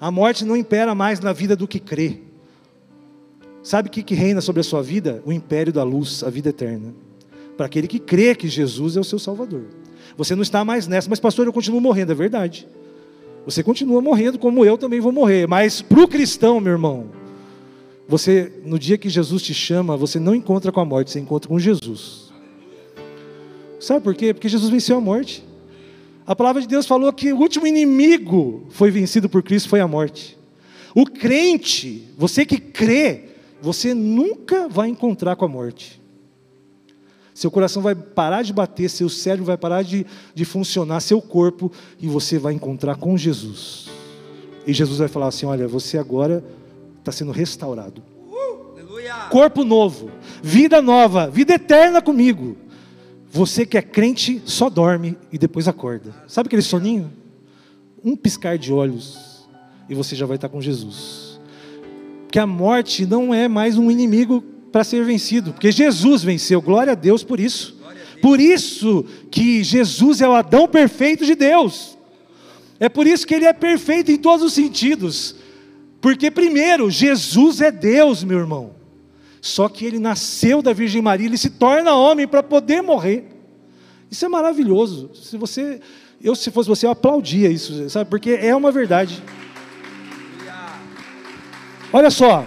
A 0.00 0.10
morte 0.10 0.44
não 0.44 0.56
impera 0.56 0.94
mais 0.94 1.20
na 1.20 1.32
vida 1.32 1.54
do 1.56 1.68
que 1.68 1.78
crê. 1.78 2.20
Sabe 3.62 3.88
o 3.88 3.90
que, 3.90 4.02
que 4.02 4.14
reina 4.14 4.40
sobre 4.40 4.60
a 4.60 4.64
sua 4.64 4.82
vida? 4.82 5.22
O 5.24 5.32
império 5.32 5.72
da 5.72 5.82
luz, 5.82 6.22
a 6.22 6.28
vida 6.28 6.50
eterna. 6.50 6.94
Para 7.56 7.66
aquele 7.66 7.86
que 7.86 7.98
crê 7.98 8.34
que 8.34 8.48
Jesus 8.48 8.96
é 8.96 9.00
o 9.00 9.04
seu 9.04 9.18
Salvador. 9.18 9.64
Você 10.16 10.34
não 10.34 10.42
está 10.42 10.64
mais 10.64 10.86
nessa, 10.86 11.08
mas 11.08 11.20
pastor, 11.20 11.46
eu 11.46 11.52
continuo 11.52 11.80
morrendo, 11.80 12.12
é 12.12 12.14
verdade. 12.14 12.66
Você 13.44 13.62
continua 13.62 14.00
morrendo, 14.00 14.38
como 14.38 14.64
eu 14.64 14.78
também 14.78 15.00
vou 15.00 15.12
morrer. 15.12 15.46
Mas 15.46 15.82
para 15.82 16.02
o 16.02 16.08
cristão, 16.08 16.60
meu 16.60 16.72
irmão, 16.72 17.10
você, 18.08 18.52
no 18.64 18.78
dia 18.78 18.98
que 18.98 19.08
Jesus 19.08 19.42
te 19.42 19.54
chama, 19.54 19.96
você 19.96 20.18
não 20.18 20.34
encontra 20.34 20.70
com 20.72 20.80
a 20.80 20.84
morte, 20.84 21.10
você 21.10 21.20
encontra 21.20 21.48
com 21.48 21.58
Jesus. 21.58 22.32
Sabe 23.80 24.00
por 24.00 24.14
quê? 24.14 24.32
Porque 24.32 24.48
Jesus 24.48 24.70
venceu 24.70 24.96
a 24.96 25.00
morte. 25.00 25.44
A 26.26 26.34
palavra 26.34 26.62
de 26.62 26.68
Deus 26.68 26.86
falou 26.86 27.12
que 27.12 27.32
o 27.32 27.38
último 27.38 27.66
inimigo 27.66 28.66
foi 28.70 28.90
vencido 28.90 29.28
por 29.28 29.42
Cristo 29.42 29.68
foi 29.68 29.80
a 29.80 29.88
morte. 29.88 30.38
O 30.94 31.04
crente, 31.04 32.08
você 32.16 32.46
que 32.46 32.58
crê, 32.58 33.24
você 33.60 33.92
nunca 33.92 34.68
vai 34.68 34.88
encontrar 34.88 35.36
com 35.36 35.44
a 35.44 35.48
morte. 35.48 36.00
Seu 37.34 37.50
coração 37.50 37.82
vai 37.82 37.96
parar 37.96 38.42
de 38.42 38.52
bater, 38.52 38.88
seu 38.88 39.08
cérebro 39.08 39.44
vai 39.44 39.56
parar 39.56 39.82
de, 39.82 40.06
de 40.32 40.44
funcionar, 40.44 41.00
seu 41.00 41.20
corpo, 41.20 41.70
e 42.00 42.06
você 42.06 42.38
vai 42.38 42.52
encontrar 42.54 42.94
com 42.94 43.18
Jesus. 43.18 43.90
E 44.64 44.72
Jesus 44.72 45.00
vai 45.00 45.08
falar 45.08 45.26
assim: 45.26 45.44
Olha, 45.44 45.66
você 45.66 45.98
agora 45.98 46.44
está 47.00 47.10
sendo 47.10 47.32
restaurado. 47.32 48.00
Uh, 48.30 49.28
corpo 49.30 49.64
novo, 49.64 50.12
vida 50.40 50.80
nova, 50.80 51.28
vida 51.28 51.54
eterna 51.54 52.00
comigo. 52.00 52.56
Você 53.30 53.66
que 53.66 53.76
é 53.76 53.82
crente 53.82 54.40
só 54.44 54.70
dorme 54.70 55.18
e 55.32 55.36
depois 55.36 55.66
acorda. 55.66 56.14
Sabe 56.28 56.46
aquele 56.46 56.62
soninho? 56.62 57.12
Um 58.04 58.14
piscar 58.14 58.56
de 58.56 58.72
olhos 58.72 59.44
e 59.88 59.94
você 59.94 60.14
já 60.14 60.24
vai 60.24 60.36
estar 60.36 60.48
com 60.48 60.60
Jesus. 60.60 61.40
Que 62.30 62.38
a 62.38 62.46
morte 62.46 63.04
não 63.04 63.34
é 63.34 63.48
mais 63.48 63.76
um 63.76 63.90
inimigo 63.90 64.53
para 64.74 64.82
ser 64.82 65.04
vencido, 65.04 65.52
porque 65.52 65.70
Jesus 65.70 66.24
venceu. 66.24 66.60
Glória 66.60 66.94
a 66.94 66.96
Deus 66.96 67.22
por 67.22 67.38
isso. 67.38 67.76
Por 68.20 68.40
isso 68.40 69.04
que 69.30 69.62
Jesus 69.62 70.20
é 70.20 70.28
o 70.28 70.32
Adão 70.32 70.66
perfeito 70.66 71.24
de 71.24 71.36
Deus. 71.36 71.96
É 72.80 72.88
por 72.88 73.06
isso 73.06 73.24
que 73.24 73.36
ele 73.36 73.44
é 73.44 73.52
perfeito 73.52 74.10
em 74.10 74.16
todos 74.16 74.44
os 74.44 74.52
sentidos. 74.52 75.36
Porque, 76.00 76.28
primeiro, 76.28 76.90
Jesus 76.90 77.60
é 77.60 77.70
Deus, 77.70 78.24
meu 78.24 78.40
irmão. 78.40 78.74
Só 79.40 79.68
que 79.68 79.84
ele 79.84 80.00
nasceu 80.00 80.60
da 80.60 80.72
Virgem 80.72 81.00
Maria, 81.00 81.26
ele 81.26 81.38
se 81.38 81.50
torna 81.50 81.94
homem 81.94 82.26
para 82.26 82.42
poder 82.42 82.82
morrer. 82.82 83.28
Isso 84.10 84.24
é 84.24 84.28
maravilhoso. 84.28 85.12
Se 85.14 85.36
você, 85.36 85.80
eu 86.20 86.34
se 86.34 86.50
fosse 86.50 86.68
você, 86.68 86.84
eu 86.84 86.90
aplaudia 86.90 87.48
isso, 87.48 87.88
sabe? 87.88 88.10
Porque 88.10 88.30
é 88.32 88.56
uma 88.56 88.72
verdade. 88.72 89.22
Olha 91.92 92.10
só, 92.10 92.44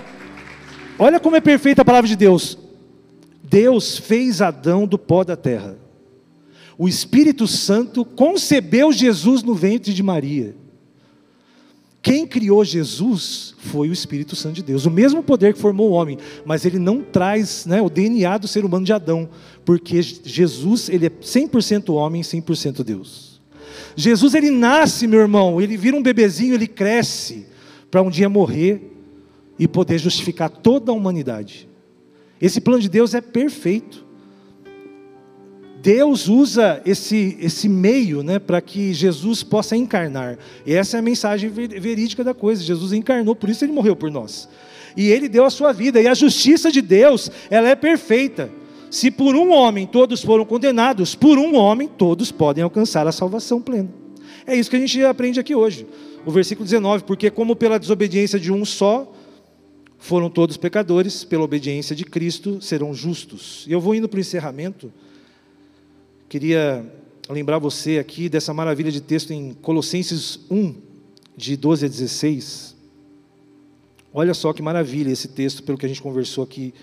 Olha 1.00 1.20
como 1.20 1.36
é 1.36 1.42
perfeita 1.42 1.84
a 1.84 1.86
palavra 1.86 2.08
de 2.08 2.16
Deus. 2.16 2.58
Deus 3.44 3.98
fez 3.98 4.42
Adão 4.42 4.88
do 4.88 4.98
pó 4.98 5.24
da 5.24 5.36
terra. 5.36 5.78
O 6.78 6.88
Espírito 6.88 7.48
Santo 7.48 8.04
concebeu 8.04 8.92
Jesus 8.92 9.44
no 9.44 9.54
ventre 9.54 9.94
de 9.94 10.04
Maria. 10.04 10.56
Quem 12.02 12.26
criou 12.26 12.64
Jesus 12.64 13.54
foi 13.58 13.90
o 13.90 13.94
Espírito 13.94 14.36
Santo 14.36 14.56
de 14.56 14.64
Deus, 14.64 14.86
o 14.86 14.92
mesmo 14.92 15.22
poder 15.22 15.54
que 15.54 15.60
formou 15.60 15.90
o 15.90 15.94
homem, 15.94 16.18
mas 16.46 16.64
ele 16.64 16.80
não 16.80 17.02
traz 17.02 17.66
né, 17.66 17.82
o 17.82 17.90
DNA 17.90 18.38
do 18.38 18.48
ser 18.48 18.64
humano 18.64 18.86
de 18.86 18.94
Adão, 18.94 19.28
porque 19.66 20.02
Jesus 20.02 20.88
ele 20.88 21.08
é 21.08 21.10
100% 21.10 21.94
homem, 21.94 22.22
100% 22.22 22.84
Deus. 22.84 23.42
Jesus 23.96 24.36
ele 24.36 24.52
nasce, 24.52 25.08
meu 25.08 25.20
irmão, 25.20 25.60
ele 25.60 25.76
vira 25.76 25.98
um 25.98 26.04
bebezinho, 26.04 26.54
ele 26.54 26.68
cresce 26.68 27.46
para 27.92 28.02
um 28.02 28.10
dia 28.10 28.30
morrer 28.30 28.97
e 29.60 29.68
poder 29.68 29.98
justificar 29.98 30.50
toda 30.50 30.92
a 30.92 30.96
humanidade. 30.96 31.68
Esse 32.42 32.62
plano 32.62 32.82
de 32.82 32.90
Deus 32.90 33.14
é 33.14 33.22
perfeito. 33.22 34.06
Deus 35.82 36.28
usa 36.28 36.82
esse, 36.86 37.38
esse 37.40 37.70
meio 37.70 38.22
né, 38.22 38.40
para 38.40 38.60
que 38.62 38.94
Jesus 38.94 39.44
possa 39.44 39.76
encarnar. 39.76 40.38
E 40.66 40.74
essa 40.74 40.98
é 40.98 41.00
a 41.00 41.04
mensagem 41.04 41.50
verídica 41.50 42.24
da 42.24 42.34
coisa. 42.34 42.64
Jesus 42.64 42.94
encarnou, 42.94 43.36
por 43.36 43.50
isso 43.50 43.64
ele 43.64 43.72
morreu 43.72 43.96
por 43.96 44.12
nós. 44.12 44.50
E 44.96 45.10
ele 45.10 45.30
deu 45.30 45.46
a 45.46 45.50
sua 45.50 45.72
vida. 45.72 46.02
E 46.02 46.08
a 46.08 46.14
justiça 46.14 46.72
de 46.72 46.82
Deus, 46.82 47.32
ela 47.50 47.70
é 47.70 47.76
perfeita. 47.76 48.50
Se 48.90 49.12
por 49.12 49.36
um 49.36 49.52
homem 49.52 49.86
todos 49.86 50.24
foram 50.24 50.46
condenados, 50.46 51.14
por 51.14 51.38
um 51.38 51.56
homem 51.56 51.88
todos 51.88 52.32
podem 52.32 52.64
alcançar 52.64 53.06
a 53.06 53.12
salvação 53.12 53.62
plena. 53.62 53.90
É 54.46 54.56
isso 54.56 54.70
que 54.70 54.76
a 54.76 54.80
gente 54.80 55.04
aprende 55.04 55.40
aqui 55.40 55.54
hoje. 55.54 55.86
O 56.26 56.32
versículo 56.32 56.66
19, 56.66 57.04
porque 57.04 57.30
como 57.30 57.56
pela 57.56 57.78
desobediência 57.78 58.40
de 58.40 58.52
um 58.52 58.64
só, 58.66 59.12
foram 59.98 60.30
todos 60.30 60.58
pecadores, 60.58 61.24
pela 61.24 61.44
obediência 61.44 61.96
de 61.96 62.06
Cristo 62.06 62.62
serão 62.62 62.94
justos. 62.94 63.66
E 63.68 63.72
eu 63.72 63.82
vou 63.82 63.96
indo 63.96 64.08
para 64.08 64.18
o 64.18 64.22
encerramento. 64.22 64.92
Queria 66.30 66.86
lembrar 67.30 67.58
você 67.60 67.98
aqui 67.98 68.30
dessa 68.30 68.54
maravilha 68.54 68.92
de 68.92 69.02
texto 69.02 69.32
em 69.32 69.54
Colossenses 69.54 70.40
1, 70.50 70.76
de 71.36 71.58
12 71.58 71.86
a 71.86 71.90
16. 71.90 72.76
Olha 74.14 74.34
só 74.34 74.54
que 74.54 74.62
maravilha 74.62 75.12
esse 75.12 75.28
texto, 75.28 75.64
pelo 75.64 75.78
que 75.78 75.86
a 75.86 75.90
gente 75.90 76.02
conversou 76.02 76.44
aqui, 76.44 76.74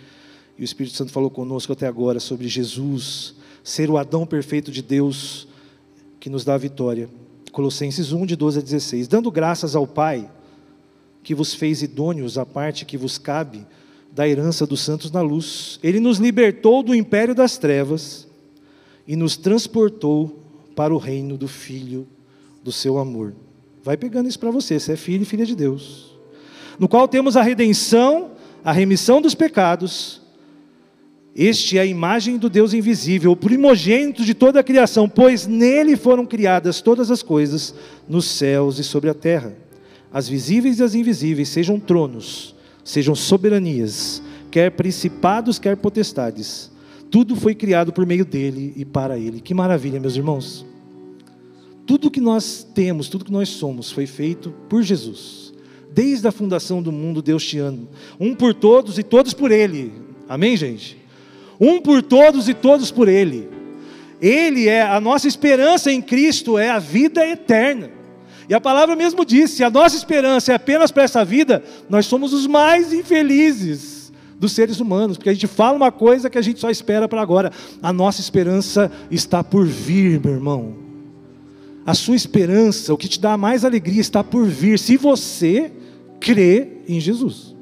e 0.58 0.62
o 0.62 0.64
Espírito 0.64 0.96
Santo 0.96 1.10
falou 1.10 1.30
conosco 1.30 1.72
até 1.72 1.86
agora 1.86 2.20
sobre 2.20 2.46
Jesus, 2.46 3.34
ser 3.62 3.90
o 3.90 3.96
Adão 3.96 4.26
perfeito 4.26 4.70
de 4.70 4.82
Deus 4.82 5.48
que 6.20 6.30
nos 6.30 6.44
dá 6.44 6.54
a 6.54 6.58
vitória. 6.58 7.08
Colossenses 7.50 8.12
1, 8.12 8.26
de 8.26 8.36
12 8.36 8.58
a 8.58 8.62
16. 8.62 9.08
Dando 9.08 9.30
graças 9.30 9.74
ao 9.74 9.86
Pai 9.86 10.30
que 11.24 11.34
vos 11.34 11.54
fez 11.54 11.82
idôneos 11.82 12.36
à 12.36 12.44
parte 12.44 12.84
que 12.84 12.98
vos 12.98 13.16
cabe 13.16 13.66
da 14.12 14.28
herança 14.28 14.66
dos 14.66 14.80
santos 14.80 15.10
na 15.10 15.22
luz. 15.22 15.80
Ele 15.82 15.98
nos 15.98 16.18
libertou 16.18 16.82
do 16.82 16.94
império 16.94 17.34
das 17.34 17.56
trevas 17.56 18.28
e 19.08 19.16
nos 19.16 19.36
transportou 19.36 20.44
para 20.76 20.94
o 20.94 20.98
reino 20.98 21.36
do 21.38 21.48
Filho 21.48 22.06
do 22.62 22.70
seu 22.70 22.98
amor. 22.98 23.34
Vai 23.82 23.96
pegando 23.96 24.28
isso 24.28 24.38
para 24.38 24.50
você, 24.50 24.78
você 24.78 24.92
é 24.92 24.96
filho 24.96 25.22
e 25.22 25.26
filha 25.26 25.44
de 25.44 25.56
Deus. 25.56 26.14
No 26.78 26.88
qual 26.88 27.08
temos 27.08 27.36
a 27.36 27.42
redenção, 27.42 28.32
a 28.62 28.72
remissão 28.72 29.20
dos 29.20 29.34
pecados. 29.34 30.22
Este 31.34 31.78
é 31.78 31.80
a 31.80 31.86
imagem 31.86 32.38
do 32.38 32.48
Deus 32.48 32.72
invisível, 32.72 33.32
o 33.32 33.36
primogênito 33.36 34.24
de 34.24 34.34
toda 34.34 34.60
a 34.60 34.62
criação, 34.62 35.08
pois 35.08 35.46
nele 35.46 35.96
foram 35.96 36.24
criadas 36.24 36.80
todas 36.80 37.10
as 37.10 37.22
coisas, 37.22 37.74
nos 38.08 38.26
céus 38.26 38.78
e 38.78 38.84
sobre 38.84 39.10
a 39.10 39.14
terra 39.14 39.63
as 40.14 40.28
visíveis 40.28 40.78
e 40.78 40.82
as 40.84 40.94
invisíveis, 40.94 41.48
sejam 41.48 41.80
tronos, 41.80 42.54
sejam 42.84 43.16
soberanias, 43.16 44.22
quer 44.48 44.70
principados, 44.70 45.58
quer 45.58 45.76
potestades. 45.76 46.70
tudo 47.10 47.34
foi 47.34 47.52
criado 47.52 47.92
por 47.92 48.06
meio 48.06 48.24
dele 48.24 48.72
e 48.76 48.84
para 48.84 49.18
ele. 49.18 49.40
Que 49.40 49.52
maravilha, 49.52 49.98
meus 49.98 50.14
irmãos. 50.14 50.64
Tudo 51.84 52.12
que 52.12 52.20
nós 52.20 52.64
temos, 52.74 53.08
tudo 53.08 53.24
que 53.24 53.32
nós 53.32 53.48
somos, 53.48 53.90
foi 53.90 54.06
feito 54.06 54.54
por 54.68 54.84
Jesus. 54.84 55.52
Desde 55.92 56.28
a 56.28 56.32
fundação 56.32 56.80
do 56.80 56.92
mundo, 56.92 57.20
Deus 57.20 57.44
te 57.44 57.58
ama. 57.58 57.88
Um 58.18 58.36
por 58.36 58.54
todos 58.54 58.98
e 58.98 59.02
todos 59.02 59.34
por 59.34 59.50
Ele. 59.50 59.92
Amém, 60.28 60.56
gente? 60.56 60.96
Um 61.58 61.80
por 61.80 62.02
todos 62.02 62.48
e 62.48 62.54
todos 62.54 62.92
por 62.92 63.08
Ele. 63.08 63.48
Ele 64.20 64.68
é 64.68 64.82
a 64.82 65.00
nossa 65.00 65.26
esperança 65.26 65.90
em 65.90 66.00
Cristo, 66.00 66.56
é 66.56 66.70
a 66.70 66.78
vida 66.78 67.26
eterna. 67.26 68.03
E 68.48 68.54
a 68.54 68.60
palavra 68.60 68.94
mesmo 68.94 69.24
disse: 69.24 69.56
se 69.56 69.64
a 69.64 69.70
nossa 69.70 69.96
esperança 69.96 70.52
é 70.52 70.54
apenas 70.54 70.90
para 70.90 71.02
essa 71.02 71.24
vida, 71.24 71.62
nós 71.88 72.06
somos 72.06 72.32
os 72.32 72.46
mais 72.46 72.92
infelizes 72.92 74.12
dos 74.38 74.52
seres 74.52 74.80
humanos, 74.80 75.16
porque 75.16 75.30
a 75.30 75.32
gente 75.32 75.46
fala 75.46 75.76
uma 75.76 75.92
coisa 75.92 76.28
que 76.28 76.36
a 76.36 76.42
gente 76.42 76.60
só 76.60 76.70
espera 76.70 77.08
para 77.08 77.22
agora. 77.22 77.50
A 77.82 77.92
nossa 77.92 78.20
esperança 78.20 78.90
está 79.10 79.42
por 79.42 79.66
vir, 79.66 80.20
meu 80.20 80.34
irmão. 80.34 80.74
A 81.86 81.94
sua 81.94 82.16
esperança, 82.16 82.92
o 82.92 82.96
que 82.96 83.08
te 83.08 83.20
dá 83.20 83.36
mais 83.36 83.64
alegria, 83.64 84.00
está 84.00 84.24
por 84.24 84.46
vir, 84.46 84.78
se 84.78 84.96
você 84.96 85.70
crê 86.18 86.78
em 86.88 86.98
Jesus. 86.98 87.54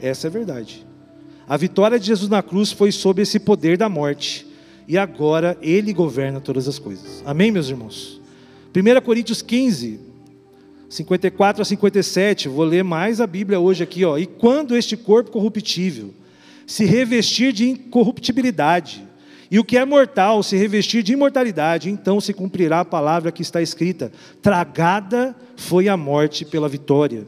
Essa 0.00 0.26
é 0.26 0.28
a 0.28 0.32
verdade. 0.32 0.86
A 1.48 1.56
vitória 1.56 1.98
de 1.98 2.06
Jesus 2.06 2.30
na 2.30 2.42
cruz 2.42 2.70
foi 2.72 2.92
sob 2.92 3.20
esse 3.20 3.38
poder 3.40 3.76
da 3.76 3.88
morte, 3.88 4.46
e 4.86 4.96
agora 4.96 5.58
Ele 5.60 5.92
governa 5.92 6.40
todas 6.40 6.68
as 6.68 6.78
coisas. 6.78 7.22
Amém, 7.26 7.50
meus 7.50 7.68
irmãos? 7.68 8.21
1 8.74 9.00
Coríntios 9.02 9.42
15, 9.42 10.00
54 10.88 11.60
a 11.60 11.64
57, 11.64 12.48
vou 12.48 12.64
ler 12.64 12.82
mais 12.82 13.20
a 13.20 13.26
Bíblia 13.26 13.60
hoje 13.60 13.82
aqui, 13.82 14.04
ó. 14.04 14.16
E 14.16 14.26
quando 14.26 14.74
este 14.74 14.96
corpo 14.96 15.30
corruptível 15.30 16.14
se 16.66 16.84
revestir 16.86 17.52
de 17.52 17.68
incorruptibilidade, 17.68 19.06
e 19.50 19.58
o 19.58 19.64
que 19.64 19.76
é 19.76 19.84
mortal 19.84 20.42
se 20.42 20.56
revestir 20.56 21.02
de 21.02 21.12
imortalidade, 21.12 21.90
então 21.90 22.18
se 22.18 22.32
cumprirá 22.32 22.80
a 22.80 22.84
palavra 22.84 23.30
que 23.30 23.42
está 23.42 23.60
escrita: 23.60 24.10
tragada 24.40 25.36
foi 25.54 25.88
a 25.88 25.96
morte 25.96 26.42
pela 26.42 26.68
vitória. 26.68 27.26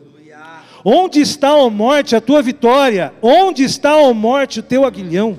Onde 0.82 1.20
está, 1.20 1.50
a 1.50 1.70
morte, 1.70 2.16
a 2.16 2.20
tua 2.20 2.42
vitória? 2.42 3.12
Onde 3.20 3.62
está, 3.62 3.92
a 3.92 4.14
morte, 4.14 4.60
o 4.60 4.62
teu 4.62 4.84
aguilhão? 4.84 5.38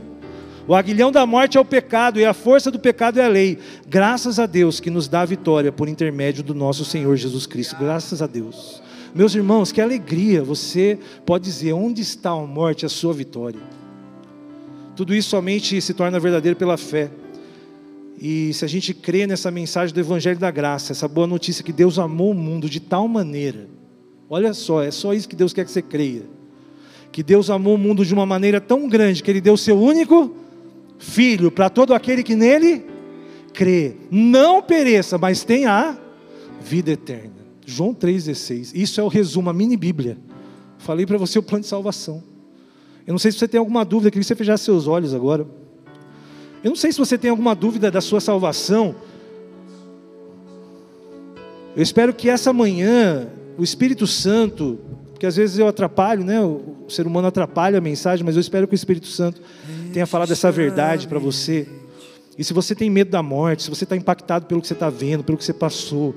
O 0.67 0.73
aguilhão 0.73 1.11
da 1.11 1.27
morte 1.27 1.57
é 1.57 1.61
o 1.61 1.65
pecado, 1.65 2.19
e 2.19 2.25
a 2.25 2.33
força 2.33 2.71
do 2.71 2.79
pecado 2.79 3.19
é 3.19 3.25
a 3.25 3.27
lei. 3.27 3.59
Graças 3.87 4.39
a 4.39 4.47
Deus 4.47 4.79
que 4.79 4.89
nos 4.89 5.07
dá 5.07 5.21
a 5.21 5.25
vitória 5.25 5.71
por 5.71 5.87
intermédio 5.87 6.43
do 6.43 6.55
nosso 6.55 6.83
Senhor 6.83 7.15
Jesus 7.15 7.45
Cristo. 7.45 7.75
Graças 7.79 8.19
a 8.19 8.25
Deus. 8.25 8.81
Meus 9.13 9.35
irmãos, 9.35 9.71
que 9.71 9.79
alegria 9.79 10.43
você 10.43 10.97
pode 11.23 11.43
dizer: 11.43 11.73
onde 11.73 12.01
está 12.01 12.31
a 12.31 12.39
morte, 12.39 12.83
a 12.83 12.89
sua 12.89 13.13
vitória? 13.13 13.59
Tudo 14.95 15.13
isso 15.13 15.29
somente 15.29 15.79
se 15.81 15.93
torna 15.93 16.19
verdadeiro 16.19 16.57
pela 16.57 16.77
fé. 16.77 17.11
E 18.19 18.51
se 18.53 18.65
a 18.65 18.67
gente 18.67 18.91
crê 18.91 19.27
nessa 19.27 19.51
mensagem 19.51 19.93
do 19.93 19.99
Evangelho 19.99 20.39
da 20.39 20.49
Graça, 20.49 20.93
essa 20.93 21.07
boa 21.07 21.27
notícia 21.27 21.63
que 21.63 21.73
Deus 21.73 21.99
amou 21.99 22.31
o 22.31 22.35
mundo 22.35 22.67
de 22.67 22.79
tal 22.79 23.07
maneira, 23.07 23.67
olha 24.27 24.51
só, 24.53 24.81
é 24.81 24.89
só 24.89 25.13
isso 25.13 25.29
que 25.29 25.35
Deus 25.35 25.53
quer 25.53 25.63
que 25.63 25.71
você 25.71 25.81
creia. 25.81 26.23
Que 27.11 27.21
Deus 27.21 27.51
amou 27.51 27.75
o 27.75 27.77
mundo 27.77 28.03
de 28.03 28.13
uma 28.13 28.25
maneira 28.25 28.59
tão 28.59 28.89
grande 28.89 29.21
que 29.21 29.29
Ele 29.29 29.41
deu 29.41 29.53
o 29.53 29.57
seu 29.57 29.79
único 29.79 30.44
Filho 30.97 31.51
para 31.51 31.69
todo 31.69 31.93
aquele 31.93 32.23
que 32.23 32.35
nele 32.35 32.85
crê. 33.53 33.95
Não 34.11 34.61
pereça, 34.61 35.17
mas 35.17 35.43
tenha 35.43 35.97
vida 36.61 36.91
eterna. 36.91 37.31
João 37.65 37.93
3,16. 37.93 38.71
Isso 38.73 38.99
é 38.99 39.03
o 39.03 39.07
resumo, 39.07 39.49
a 39.49 39.53
mini 39.53 39.77
Bíblia. 39.77 40.17
Falei 40.77 41.05
para 41.05 41.17
você 41.17 41.39
o 41.39 41.43
plano 41.43 41.61
de 41.61 41.67
salvação. 41.67 42.23
Eu 43.07 43.11
não 43.11 43.19
sei 43.19 43.31
se 43.31 43.39
você 43.39 43.47
tem 43.47 43.59
alguma 43.59 43.83
dúvida, 43.83 44.09
queria 44.11 44.21
que 44.21 44.27
você 44.27 44.35
fechasse 44.35 44.63
seus 44.63 44.87
olhos 44.87 45.13
agora. 45.13 45.47
Eu 46.63 46.69
não 46.69 46.75
sei 46.75 46.91
se 46.91 46.97
você 46.97 47.17
tem 47.17 47.29
alguma 47.29 47.55
dúvida 47.55 47.91
da 47.91 48.01
sua 48.01 48.19
salvação. 48.19 48.95
Eu 51.75 51.83
espero 51.83 52.13
que 52.13 52.29
essa 52.29 52.51
manhã 52.51 53.27
o 53.57 53.63
Espírito 53.63 54.05
Santo, 54.05 54.79
porque 55.11 55.25
às 55.25 55.35
vezes 55.35 55.57
eu 55.57 55.67
atrapalho, 55.67 56.23
né? 56.23 56.41
O 56.41 56.89
ser 56.89 57.07
humano 57.07 57.27
atrapalha 57.27 57.77
a 57.77 57.81
mensagem, 57.81 58.25
mas 58.25 58.35
eu 58.35 58.41
espero 58.41 58.67
que 58.67 58.73
o 58.73 58.75
Espírito 58.75 59.07
Santo 59.07 59.41
tenha 59.95 60.05
falado 60.05 60.33
essa 60.33 60.51
verdade 60.51 61.07
para 61.07 61.17
você. 61.17 61.65
E 62.37 62.43
se 62.43 62.51
você 62.51 62.75
tem 62.75 62.89
medo 62.89 63.11
da 63.11 63.23
morte, 63.23 63.63
se 63.63 63.69
você 63.69 63.85
está 63.85 63.95
impactado 63.95 64.45
pelo 64.45 64.59
que 64.59 64.67
você 64.67 64.73
está 64.73 64.89
vendo, 64.89 65.23
pelo 65.23 65.37
que 65.37 65.45
você 65.45 65.53
passou, 65.53 66.13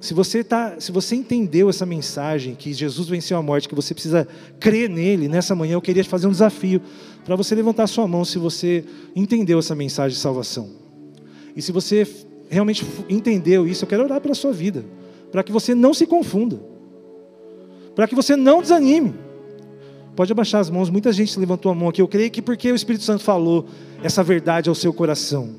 se 0.00 0.12
você, 0.12 0.42
tá, 0.42 0.74
se 0.80 0.90
você 0.90 1.14
entendeu 1.14 1.70
essa 1.70 1.86
mensagem, 1.86 2.56
que 2.56 2.72
Jesus 2.72 3.08
venceu 3.08 3.38
a 3.38 3.42
morte, 3.42 3.68
que 3.68 3.74
você 3.74 3.94
precisa 3.94 4.26
crer 4.58 4.90
nele, 4.90 5.28
nessa 5.28 5.54
manhã 5.54 5.74
eu 5.74 5.80
queria 5.80 6.02
te 6.02 6.08
fazer 6.08 6.26
um 6.26 6.32
desafio 6.32 6.82
para 7.24 7.36
você 7.36 7.54
levantar 7.54 7.86
sua 7.86 8.08
mão 8.08 8.24
se 8.24 8.36
você 8.36 8.84
entendeu 9.14 9.60
essa 9.60 9.76
mensagem 9.76 10.16
de 10.16 10.20
salvação. 10.20 10.68
E 11.54 11.62
se 11.62 11.70
você 11.70 12.04
realmente 12.50 12.84
entendeu 13.08 13.64
isso, 13.64 13.84
eu 13.84 13.88
quero 13.88 14.02
orar 14.02 14.20
pela 14.20 14.34
sua 14.34 14.52
vida, 14.52 14.84
para 15.30 15.44
que 15.44 15.52
você 15.52 15.72
não 15.72 15.94
se 15.94 16.04
confunda, 16.04 16.60
para 17.94 18.08
que 18.08 18.14
você 18.16 18.34
não 18.34 18.60
desanime. 18.60 19.14
Pode 20.16 20.30
abaixar 20.30 20.60
as 20.60 20.70
mãos, 20.70 20.90
muita 20.90 21.12
gente 21.12 21.38
levantou 21.38 21.72
a 21.72 21.74
mão 21.74 21.88
aqui. 21.88 22.00
Eu 22.00 22.06
creio 22.06 22.30
que 22.30 22.40
porque 22.40 22.70
o 22.70 22.74
Espírito 22.74 23.04
Santo 23.04 23.24
falou 23.24 23.66
essa 24.02 24.22
verdade 24.22 24.68
ao 24.68 24.74
seu 24.74 24.92
coração, 24.92 25.54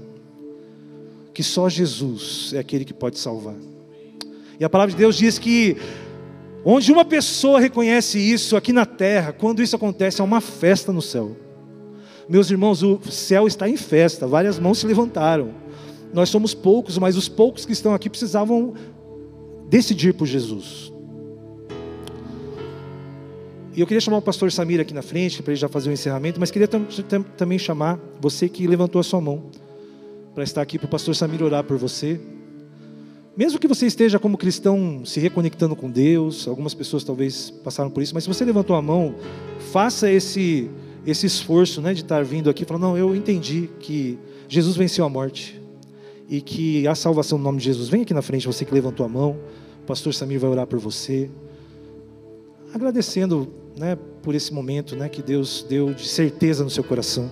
que 1.33 1.43
só 1.43 1.67
Jesus 1.67 2.51
é 2.53 2.59
aquele 2.59 2.85
que 2.85 2.93
pode 2.93 3.19
salvar. 3.19 3.55
E 4.57 4.63
a 4.63 4.69
palavra 4.69 4.91
de 4.91 4.97
Deus 4.97 5.17
diz 5.17 5.37
que 5.37 5.75
onde 6.63 6.91
uma 6.91 7.03
pessoa 7.03 7.59
reconhece 7.59 8.17
isso 8.17 8.55
aqui 8.55 8.71
na 8.71 8.85
terra, 8.85 9.33
quando 9.33 9.61
isso 9.61 9.75
acontece, 9.75 10.21
é 10.21 10.23
uma 10.23 10.39
festa 10.39 10.93
no 10.93 11.01
céu. 11.01 11.35
Meus 12.29 12.49
irmãos, 12.49 12.81
o 12.81 12.99
céu 13.11 13.47
está 13.47 13.67
em 13.67 13.75
festa, 13.75 14.25
várias 14.25 14.57
mãos 14.57 14.79
se 14.79 14.87
levantaram. 14.87 15.51
Nós 16.13 16.29
somos 16.29 16.53
poucos, 16.53 16.97
mas 16.97 17.17
os 17.17 17.27
poucos 17.27 17.65
que 17.65 17.73
estão 17.73 17.93
aqui 17.93 18.09
precisavam 18.09 18.73
decidir 19.69 20.13
por 20.13 20.25
Jesus. 20.25 20.94
E 23.75 23.81
eu 23.81 23.85
queria 23.85 23.99
chamar 23.99 24.17
o 24.17 24.21
pastor 24.21 24.49
Samir 24.53 24.79
aqui 24.79 24.93
na 24.93 25.01
frente, 25.01 25.43
para 25.43 25.51
ele 25.51 25.59
já 25.59 25.67
fazer 25.67 25.89
o 25.89 25.93
encerramento, 25.93 26.39
mas 26.39 26.49
queria 26.49 26.67
tam 26.67 26.85
também 27.37 27.59
chamar 27.59 27.99
você 28.21 28.47
que 28.47 28.65
levantou 28.65 29.01
a 29.01 29.03
sua 29.03 29.19
mão, 29.19 29.43
para 30.33 30.45
estar 30.45 30.61
aqui 30.61 30.79
para 30.79 30.85
o 30.85 30.89
pastor 30.89 31.13
Samir 31.13 31.43
orar 31.43 31.61
por 31.61 31.77
você. 31.77 32.17
Mesmo 33.35 33.59
que 33.59 33.67
você 33.67 33.85
esteja 33.85 34.17
como 34.17 34.37
cristão 34.37 35.01
se 35.03 35.19
reconectando 35.19 35.75
com 35.75 35.89
Deus, 35.89 36.47
algumas 36.47 36.73
pessoas 36.73 37.03
talvez 37.03 37.49
passaram 37.49 37.89
por 37.89 38.01
isso, 38.01 38.13
mas 38.13 38.23
se 38.23 38.29
você 38.29 38.45
levantou 38.45 38.77
a 38.77 38.81
mão, 38.81 39.13
faça 39.73 40.09
esse 40.09 40.69
esse 41.05 41.27
esforço, 41.27 41.81
né, 41.81 41.93
de 41.93 42.01
estar 42.01 42.23
vindo 42.23 42.49
aqui, 42.49 42.65
falando, 42.65 42.81
não, 42.81 42.97
eu 42.97 43.15
entendi 43.15 43.69
que 43.79 44.17
Jesus 44.49 44.75
venceu 44.75 45.05
a 45.05 45.09
morte 45.09 45.61
e 46.27 46.41
que 46.41 46.87
a 46.87 46.95
salvação 46.95 47.37
no 47.37 47.43
nome 47.43 47.59
de 47.59 47.65
Jesus. 47.65 47.89
Vem 47.89 48.01
aqui 48.01 48.13
na 48.13 48.23
frente, 48.23 48.47
você 48.47 48.65
que 48.65 48.73
levantou 48.73 49.05
a 49.05 49.09
mão. 49.09 49.37
O 49.83 49.85
pastor 49.85 50.15
Samir 50.15 50.39
vai 50.39 50.49
orar 50.49 50.65
por 50.65 50.79
você, 50.79 51.29
agradecendo, 52.73 53.64
né, 53.77 53.97
por 54.21 54.35
esse 54.35 54.53
momento, 54.53 54.95
né, 54.95 55.09
que 55.09 55.21
Deus 55.21 55.65
deu 55.67 55.93
de 55.93 56.07
certeza 56.07 56.63
no 56.63 56.69
seu 56.69 56.83
coração. 56.83 57.29